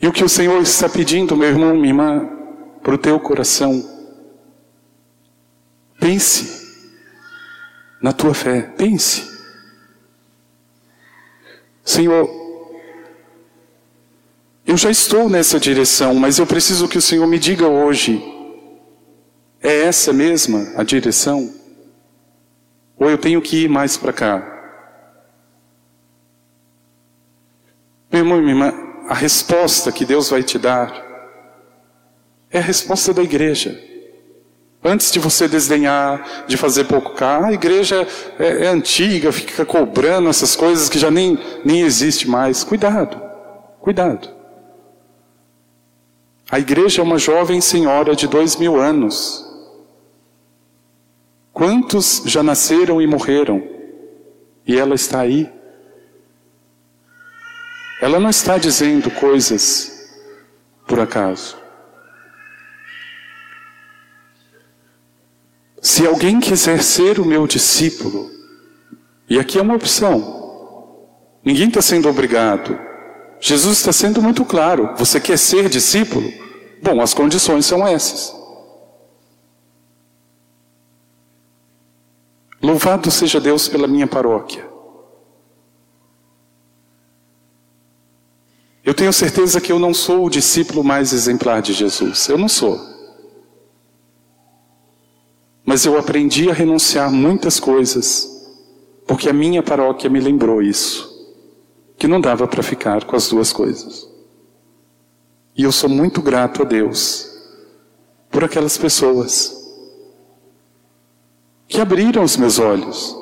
E 0.00 0.06
o 0.06 0.12
que 0.12 0.22
o 0.22 0.28
Senhor 0.28 0.62
está 0.62 0.88
pedindo, 0.88 1.36
meu 1.36 1.48
irmão, 1.48 1.74
minha 1.74 1.88
irmã, 1.88 2.30
para 2.84 2.94
o 2.94 2.98
teu 2.98 3.18
coração. 3.18 3.99
Pense 6.10 6.68
na 8.02 8.12
tua 8.12 8.34
fé, 8.34 8.62
pense. 8.62 9.30
Senhor, 11.84 12.28
eu 14.66 14.76
já 14.76 14.90
estou 14.90 15.30
nessa 15.30 15.60
direção, 15.60 16.12
mas 16.16 16.40
eu 16.40 16.48
preciso 16.48 16.88
que 16.88 16.98
o 16.98 17.00
Senhor 17.00 17.24
me 17.28 17.38
diga 17.38 17.68
hoje: 17.68 18.20
é 19.62 19.82
essa 19.82 20.12
mesma 20.12 20.72
a 20.74 20.82
direção? 20.82 21.54
Ou 22.96 23.08
eu 23.08 23.16
tenho 23.16 23.40
que 23.40 23.64
ir 23.64 23.68
mais 23.68 23.96
para 23.96 24.12
cá? 24.12 24.40
Meu 28.10 28.22
irmão, 28.22 28.40
minha 28.40 28.50
irmã, 28.50 28.72
a 29.08 29.14
resposta 29.14 29.92
que 29.92 30.04
Deus 30.04 30.28
vai 30.28 30.42
te 30.42 30.58
dar 30.58 30.92
é 32.50 32.58
a 32.58 32.62
resposta 32.62 33.14
da 33.14 33.22
igreja. 33.22 33.89
Antes 34.82 35.12
de 35.12 35.18
você 35.18 35.46
desdenhar, 35.46 36.46
de 36.46 36.56
fazer 36.56 36.84
pouco 36.84 37.14
cá, 37.14 37.46
a 37.46 37.52
igreja 37.52 38.06
é, 38.38 38.64
é, 38.64 38.66
antiga, 38.68 39.30
fica 39.30 39.64
cobrando 39.66 40.30
essas 40.30 40.56
coisas 40.56 40.88
que 40.88 40.98
já 40.98 41.10
nem, 41.10 41.38
nem 41.62 41.82
existe 41.82 42.28
mais. 42.28 42.64
Cuidado, 42.64 43.20
cuidado. 43.78 44.30
A 46.50 46.58
igreja 46.58 47.02
é 47.02 47.04
uma 47.04 47.18
jovem 47.18 47.60
senhora 47.60 48.16
de 48.16 48.26
dois 48.26 48.56
mil 48.56 48.80
anos. 48.80 49.46
Quantos 51.52 52.22
já 52.24 52.42
nasceram 52.42 53.02
e 53.02 53.06
morreram? 53.06 53.62
E 54.66 54.78
ela 54.78 54.94
está 54.94 55.20
aí, 55.20 55.50
ela 58.00 58.18
não 58.18 58.30
está 58.30 58.56
dizendo 58.56 59.10
coisas 59.10 60.10
por 60.86 60.98
acaso. 60.98 61.56
Se 65.90 66.06
alguém 66.06 66.38
quiser 66.38 66.84
ser 66.84 67.18
o 67.18 67.24
meu 67.24 67.48
discípulo, 67.48 68.30
e 69.28 69.40
aqui 69.40 69.58
é 69.58 69.60
uma 69.60 69.74
opção, 69.74 71.08
ninguém 71.44 71.66
está 71.66 71.82
sendo 71.82 72.08
obrigado. 72.08 72.78
Jesus 73.40 73.78
está 73.78 73.92
sendo 73.92 74.22
muito 74.22 74.44
claro: 74.44 74.94
você 74.96 75.18
quer 75.18 75.36
ser 75.36 75.68
discípulo? 75.68 76.32
Bom, 76.80 77.00
as 77.00 77.12
condições 77.12 77.66
são 77.66 77.84
essas. 77.84 78.32
Louvado 82.62 83.10
seja 83.10 83.40
Deus 83.40 83.66
pela 83.66 83.88
minha 83.88 84.06
paróquia. 84.06 84.64
Eu 88.84 88.94
tenho 88.94 89.12
certeza 89.12 89.60
que 89.60 89.72
eu 89.72 89.80
não 89.80 89.92
sou 89.92 90.24
o 90.24 90.30
discípulo 90.30 90.84
mais 90.84 91.12
exemplar 91.12 91.60
de 91.60 91.72
Jesus. 91.72 92.28
Eu 92.28 92.38
não 92.38 92.48
sou. 92.48 92.99
Mas 95.70 95.84
eu 95.84 95.96
aprendi 95.96 96.50
a 96.50 96.52
renunciar 96.52 97.12
muitas 97.12 97.60
coisas, 97.60 98.28
porque 99.06 99.28
a 99.28 99.32
minha 99.32 99.62
paróquia 99.62 100.10
me 100.10 100.18
lembrou 100.18 100.60
isso, 100.60 101.32
que 101.96 102.08
não 102.08 102.20
dava 102.20 102.48
para 102.48 102.60
ficar 102.60 103.04
com 103.04 103.14
as 103.14 103.28
duas 103.28 103.52
coisas. 103.52 104.10
E 105.56 105.62
eu 105.62 105.70
sou 105.70 105.88
muito 105.88 106.20
grato 106.20 106.62
a 106.62 106.64
Deus 106.64 107.24
por 108.32 108.42
aquelas 108.42 108.76
pessoas 108.76 109.64
que 111.68 111.80
abriram 111.80 112.24
os 112.24 112.36
meus 112.36 112.58
olhos, 112.58 113.16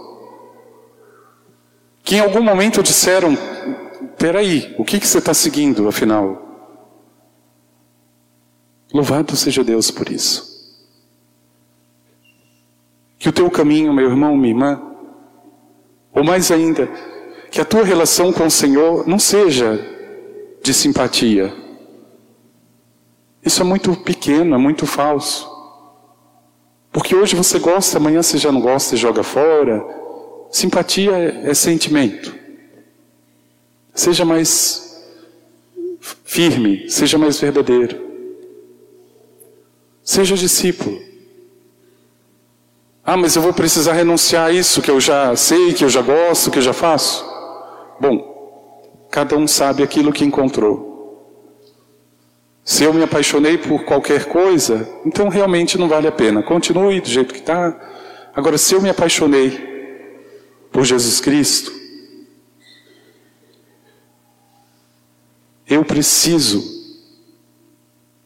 que 2.02 2.16
em 2.16 2.20
algum 2.20 2.40
momento 2.40 2.82
disseram: 2.82 3.36
Peraí, 4.16 4.74
o 4.78 4.86
que, 4.86 4.98
que 4.98 5.06
você 5.06 5.18
está 5.18 5.34
seguindo, 5.34 5.86
afinal? 5.86 6.72
Louvado 8.90 9.36
seja 9.36 9.62
Deus 9.62 9.90
por 9.90 10.10
isso. 10.10 10.47
Que 13.18 13.28
o 13.28 13.32
teu 13.32 13.50
caminho, 13.50 13.92
meu 13.92 14.08
irmão, 14.08 14.36
minha 14.36 14.52
irmã, 14.52 14.82
ou 16.12 16.24
mais 16.24 16.50
ainda, 16.50 16.88
que 17.50 17.60
a 17.60 17.64
tua 17.64 17.84
relação 17.84 18.32
com 18.32 18.46
o 18.46 18.50
Senhor 18.50 19.06
não 19.06 19.18
seja 19.18 19.78
de 20.62 20.72
simpatia. 20.74 21.52
Isso 23.44 23.62
é 23.62 23.64
muito 23.64 23.94
pequeno, 23.96 24.54
é 24.54 24.58
muito 24.58 24.86
falso. 24.86 25.48
Porque 26.92 27.14
hoje 27.14 27.36
você 27.36 27.58
gosta, 27.58 27.98
amanhã 27.98 28.22
você 28.22 28.38
já 28.38 28.50
não 28.50 28.60
gosta 28.60 28.94
e 28.94 28.98
joga 28.98 29.22
fora. 29.22 29.84
Simpatia 30.50 31.12
é, 31.12 31.50
é 31.50 31.54
sentimento. 31.54 32.34
Seja 33.94 34.24
mais 34.24 35.02
firme, 36.24 36.88
seja 36.88 37.18
mais 37.18 37.40
verdadeiro. 37.40 38.08
Seja 40.02 40.36
discípulo. 40.36 41.07
Ah, 43.10 43.16
mas 43.16 43.34
eu 43.34 43.40
vou 43.40 43.54
precisar 43.54 43.94
renunciar 43.94 44.48
a 44.48 44.52
isso 44.52 44.82
que 44.82 44.90
eu 44.90 45.00
já 45.00 45.34
sei, 45.34 45.72
que 45.72 45.82
eu 45.82 45.88
já 45.88 46.02
gosto, 46.02 46.50
que 46.50 46.58
eu 46.58 46.62
já 46.62 46.74
faço. 46.74 47.24
Bom, 47.98 49.08
cada 49.10 49.34
um 49.34 49.48
sabe 49.48 49.82
aquilo 49.82 50.12
que 50.12 50.26
encontrou. 50.26 51.56
Se 52.62 52.84
eu 52.84 52.92
me 52.92 53.02
apaixonei 53.02 53.56
por 53.56 53.86
qualquer 53.86 54.26
coisa, 54.26 54.86
então 55.06 55.30
realmente 55.30 55.78
não 55.78 55.88
vale 55.88 56.06
a 56.06 56.12
pena. 56.12 56.42
Continue 56.42 57.00
do 57.00 57.08
jeito 57.08 57.32
que 57.32 57.40
está. 57.40 58.28
Agora, 58.36 58.58
se 58.58 58.74
eu 58.74 58.82
me 58.82 58.90
apaixonei 58.90 59.52
por 60.70 60.84
Jesus 60.84 61.18
Cristo, 61.18 61.72
eu 65.66 65.82
preciso 65.82 66.62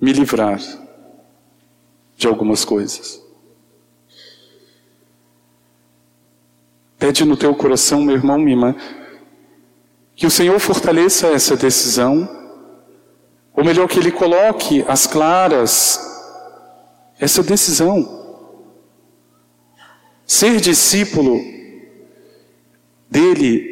me 0.00 0.12
livrar 0.12 0.60
de 2.16 2.26
algumas 2.26 2.64
coisas. 2.64 3.22
Pede 7.02 7.24
no 7.24 7.36
teu 7.36 7.52
coração, 7.52 8.00
meu 8.00 8.14
irmão, 8.14 8.38
minha 8.38 8.52
irmã, 8.52 8.76
que 10.14 10.24
o 10.24 10.30
Senhor 10.30 10.60
fortaleça 10.60 11.26
essa 11.26 11.56
decisão 11.56 12.28
ou 13.54 13.64
melhor, 13.64 13.86
que 13.86 13.98
ele 13.98 14.10
coloque 14.10 14.84
às 14.88 15.06
claras 15.06 16.00
essa 17.20 17.42
decisão. 17.42 18.20
Ser 20.26 20.58
discípulo 20.60 21.38
dele 23.10 23.70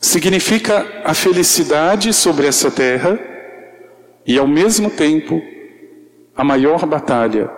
significa 0.00 1.02
a 1.04 1.12
felicidade 1.12 2.12
sobre 2.12 2.46
essa 2.46 2.70
terra 2.70 3.18
e, 4.24 4.38
ao 4.38 4.46
mesmo 4.46 4.88
tempo, 4.88 5.42
a 6.36 6.44
maior 6.44 6.86
batalha 6.86 7.50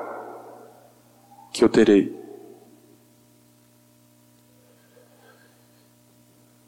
que 1.52 1.62
eu 1.62 1.68
terei. 1.68 2.23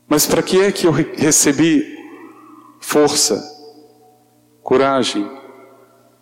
Mas 0.09 0.27
para 0.27 0.43
que 0.43 0.61
é 0.61 0.71
que 0.71 0.87
eu 0.87 0.93
recebi 0.93 1.97
força, 2.81 3.43
coragem, 4.63 5.29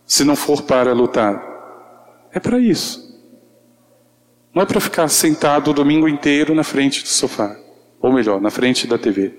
se 0.06 0.24
não 0.24 0.36
for 0.36 0.62
para 0.62 0.92
lutar. 0.92 1.52
É 2.32 2.40
para 2.40 2.58
isso. 2.58 3.04
Não 4.54 4.62
é 4.62 4.66
para 4.66 4.80
ficar 4.80 5.08
sentado 5.08 5.70
o 5.70 5.74
domingo 5.74 6.08
inteiro 6.08 6.54
na 6.54 6.62
frente 6.62 7.02
do 7.02 7.08
sofá, 7.08 7.56
ou 8.00 8.12
melhor, 8.12 8.40
na 8.40 8.50
frente 8.50 8.86
da 8.86 8.96
TV. 8.96 9.34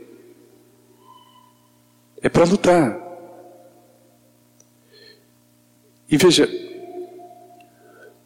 É 2.22 2.30
para 2.30 2.46
lutar. 2.46 3.00
E 6.10 6.18
veja, 6.18 6.48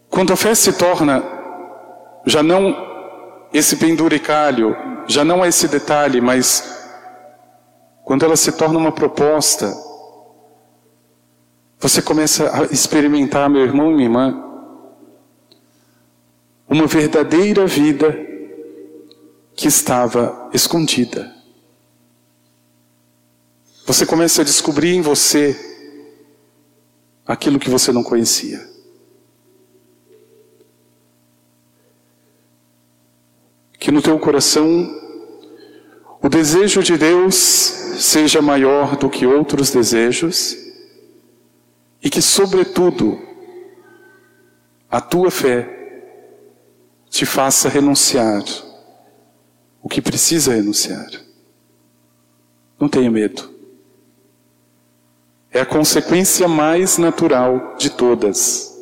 quando 0.09 0.33
a 0.33 0.35
fé 0.35 0.53
se 0.55 0.73
torna 0.73 1.23
já 2.25 2.43
não 2.43 2.88
esse 3.53 3.77
penduricalho, 3.77 4.75
já 5.07 5.23
não 5.23 5.43
é 5.43 5.49
esse 5.49 5.67
detalhe, 5.67 6.21
mas 6.21 6.63
quando 8.03 8.23
ela 8.23 8.35
se 8.35 8.51
torna 8.51 8.77
uma 8.77 8.91
proposta, 8.91 9.73
você 11.79 12.01
começa 12.01 12.49
a 12.55 12.65
experimentar, 12.65 13.49
meu 13.49 13.61
irmão 13.61 13.91
e 13.91 13.95
minha 13.95 14.05
irmã, 14.05 14.43
uma 16.67 16.85
verdadeira 16.85 17.65
vida 17.65 18.15
que 19.55 19.67
estava 19.67 20.49
escondida. 20.53 21.35
Você 23.85 24.05
começa 24.05 24.41
a 24.43 24.45
descobrir 24.45 24.93
em 24.93 25.01
você 25.01 25.57
aquilo 27.25 27.59
que 27.59 27.69
você 27.69 27.91
não 27.91 28.03
conhecia. 28.03 28.69
Que 33.79 33.91
no 33.91 34.01
teu 34.01 34.19
coração 34.19 34.99
o 36.21 36.27
desejo 36.27 36.83
de 36.83 36.97
Deus 36.97 37.35
seja 37.97 38.41
maior 38.41 38.97
do 38.97 39.09
que 39.09 39.25
outros 39.25 39.71
desejos 39.71 40.55
e 42.01 42.09
que, 42.09 42.21
sobretudo, 42.21 43.19
a 44.89 44.99
tua 44.99 45.31
fé 45.31 45.77
te 47.09 47.25
faça 47.25 47.69
renunciar 47.69 48.43
o 49.81 49.87
que 49.87 50.01
precisa 50.01 50.53
renunciar. 50.53 51.07
Não 52.79 52.89
tenha 52.89 53.09
medo. 53.09 53.49
É 55.51 55.61
a 55.61 55.65
consequência 55.65 56.47
mais 56.47 56.97
natural 56.97 57.75
de 57.77 57.89
todas. 57.89 58.77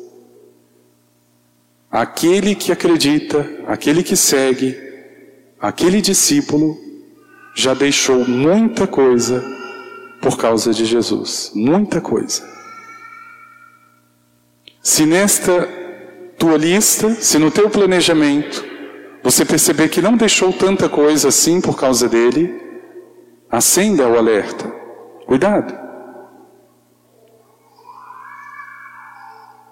Aquele 1.90 2.54
que 2.54 2.70
acredita, 2.70 3.48
aquele 3.66 4.02
que 4.02 4.16
segue, 4.16 4.87
aquele 5.60 6.00
discípulo, 6.00 6.78
já 7.54 7.74
deixou 7.74 8.26
muita 8.26 8.86
coisa 8.86 9.42
por 10.20 10.36
causa 10.36 10.72
de 10.72 10.84
Jesus. 10.84 11.50
Muita 11.54 12.00
coisa. 12.00 12.42
Se 14.82 15.04
nesta 15.04 15.68
tua 16.38 16.56
lista, 16.56 17.10
se 17.14 17.38
no 17.38 17.50
teu 17.50 17.68
planejamento, 17.68 18.64
você 19.22 19.44
perceber 19.44 19.88
que 19.88 20.00
não 20.00 20.16
deixou 20.16 20.52
tanta 20.52 20.88
coisa 20.88 21.28
assim 21.28 21.60
por 21.60 21.78
causa 21.78 22.08
dele, 22.08 22.60
acenda 23.50 24.08
o 24.08 24.16
alerta. 24.16 24.66
Cuidado. 25.26 25.88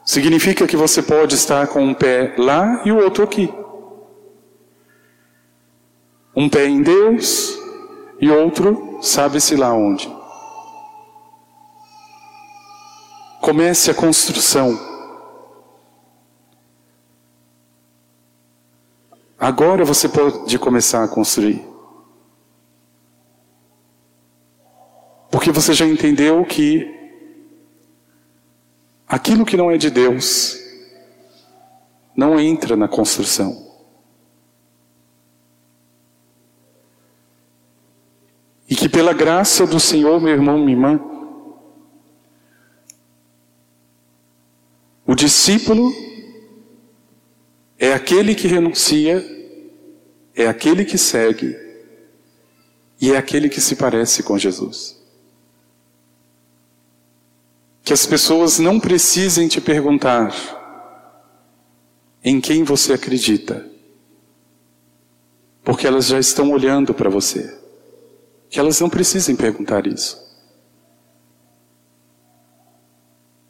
Significa 0.05 0.67
que 0.67 0.77
você 0.77 1.03
pode 1.03 1.35
estar 1.35 1.67
com 1.69 1.85
um 1.85 1.95
pé 1.95 2.35
lá 2.37 2.83
e 2.85 2.93
o 2.93 2.97
outro 2.97 3.25
aqui. 3.25 3.53
Um 6.37 6.49
pé 6.51 6.67
em 6.67 6.83
Deus, 6.83 7.59
e 8.21 8.31
outro 8.31 8.99
sabe-se 9.03 9.57
lá 9.57 9.73
onde. 9.73 10.15
Comece 13.41 13.91
a 13.91 13.95
construção. 13.95 14.79
Agora 19.39 19.85
você 19.85 20.09
pode 20.09 20.59
começar 20.59 21.05
a 21.05 21.09
construir. 21.09 21.65
Porque 25.31 25.53
você 25.53 25.75
já 25.75 25.87
entendeu 25.87 26.45
que 26.45 26.93
aquilo 29.07 29.45
que 29.45 29.57
não 29.57 29.71
é 29.71 29.77
de 29.77 29.91
Deus 29.91 30.59
não 32.17 32.41
entra 32.41 32.77
na 32.77 32.89
construção. 32.89 33.65
E 38.69 38.75
que 38.75 38.89
pela 39.07 39.17
graça 39.17 39.65
do 39.65 39.79
Senhor, 39.79 40.21
meu 40.21 40.33
irmão, 40.33 40.59
minha 40.59 40.73
irmã, 40.73 41.01
o 45.07 45.15
discípulo 45.15 45.95
é 47.79 47.93
aquele 47.93 48.35
que 48.35 48.49
renuncia, 48.49 49.25
é 50.35 50.49
aquele 50.49 50.85
que 50.85 50.99
segue 50.99 51.57
e 53.01 53.13
é 53.13 53.17
aquele 53.17 53.49
que 53.49 53.61
se 53.61 53.77
parece 53.77 54.25
com 54.25 54.37
Jesus. 54.37 55.01
Que 57.85 57.93
as 57.93 58.05
pessoas 58.07 58.59
não 58.59 58.81
precisem 58.81 59.47
te 59.47 59.61
perguntar 59.61 60.35
em 62.25 62.41
quem 62.41 62.65
você 62.65 62.95
acredita, 62.95 63.71
porque 65.63 65.87
elas 65.87 66.07
já 66.07 66.19
estão 66.19 66.51
olhando 66.51 66.93
para 66.93 67.09
você. 67.09 67.66
Que 68.49 68.61
elas 68.61 68.81
não 68.81 68.89
precisem 68.89 69.35
perguntar 69.35 69.87
isso. 69.87 70.25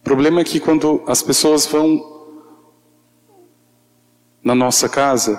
O 0.01 0.05
problema 0.05 0.41
é 0.41 0.45
que 0.45 0.61
quando 0.61 1.03
as 1.07 1.23
pessoas 1.23 1.67
vão 1.67 2.15
na 4.43 4.55
nossa 4.55 4.89
casa, 4.89 5.37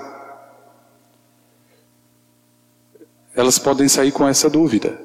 elas 3.34 3.58
podem 3.58 3.88
sair 3.88 4.12
com 4.12 4.28
essa 4.28 4.50
dúvida. 4.50 5.00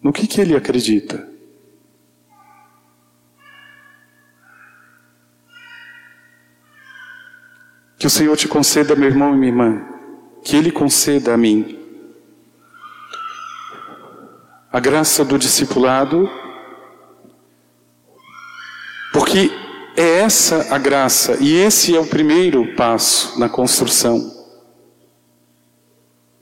No 0.00 0.12
que, 0.12 0.26
que 0.26 0.40
ele 0.40 0.54
acredita? 0.54 1.32
Que 8.02 8.06
o 8.08 8.10
Senhor 8.10 8.36
te 8.36 8.48
conceda, 8.48 8.96
meu 8.96 9.08
irmão 9.08 9.32
e 9.32 9.38
minha 9.38 9.52
irmã, 9.52 9.88
que 10.42 10.56
Ele 10.56 10.72
conceda 10.72 11.34
a 11.34 11.36
mim 11.36 11.81
a 14.72 14.80
graça 14.80 15.22
do 15.22 15.38
discipulado, 15.38 16.30
porque 19.12 19.50
é 19.94 20.20
essa 20.20 20.74
a 20.74 20.78
graça 20.78 21.36
e 21.40 21.54
esse 21.56 21.94
é 21.94 22.00
o 22.00 22.06
primeiro 22.06 22.74
passo 22.74 23.38
na 23.38 23.50
construção. 23.50 24.32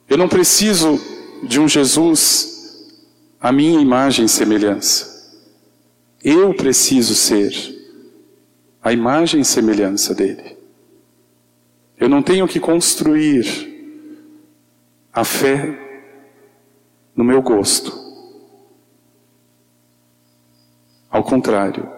Eu 0.09 0.17
não 0.17 0.29
preciso 0.29 1.01
de 1.43 1.59
um 1.59 1.67
Jesus 1.67 2.87
à 3.41 3.51
minha 3.51 3.81
imagem 3.81 4.27
e 4.27 4.29
semelhança. 4.29 5.11
Eu 6.23 6.55
preciso 6.55 7.17
ser 7.17 7.53
a 8.81 8.93
imagem 8.93 9.41
e 9.41 9.45
semelhança 9.45 10.15
dele. 10.15 10.57
Eu 11.99 12.09
não 12.09 12.23
tenho 12.23 12.47
que 12.47 12.61
construir 12.61 13.69
a 15.13 15.25
fé 15.25 15.79
no 17.17 17.25
meu 17.25 17.43
gosto. 17.43 18.10
Ao 21.11 21.25
contrário, 21.25 21.91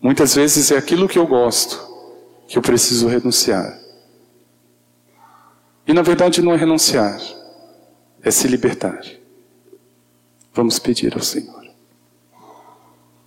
muitas 0.00 0.34
vezes 0.34 0.70
é 0.70 0.78
aquilo 0.78 1.08
que 1.08 1.18
eu 1.18 1.26
gosto 1.26 1.90
que 2.46 2.56
eu 2.56 2.62
preciso 2.62 3.08
renunciar. 3.08 3.80
E 5.86 5.92
na 5.92 6.02
verdade 6.02 6.42
não 6.42 6.52
é 6.52 6.56
renunciar, 6.56 7.20
é 8.22 8.30
se 8.30 8.46
libertar. 8.46 9.00
Vamos 10.54 10.78
pedir 10.78 11.14
ao 11.14 11.22
Senhor. 11.22 11.61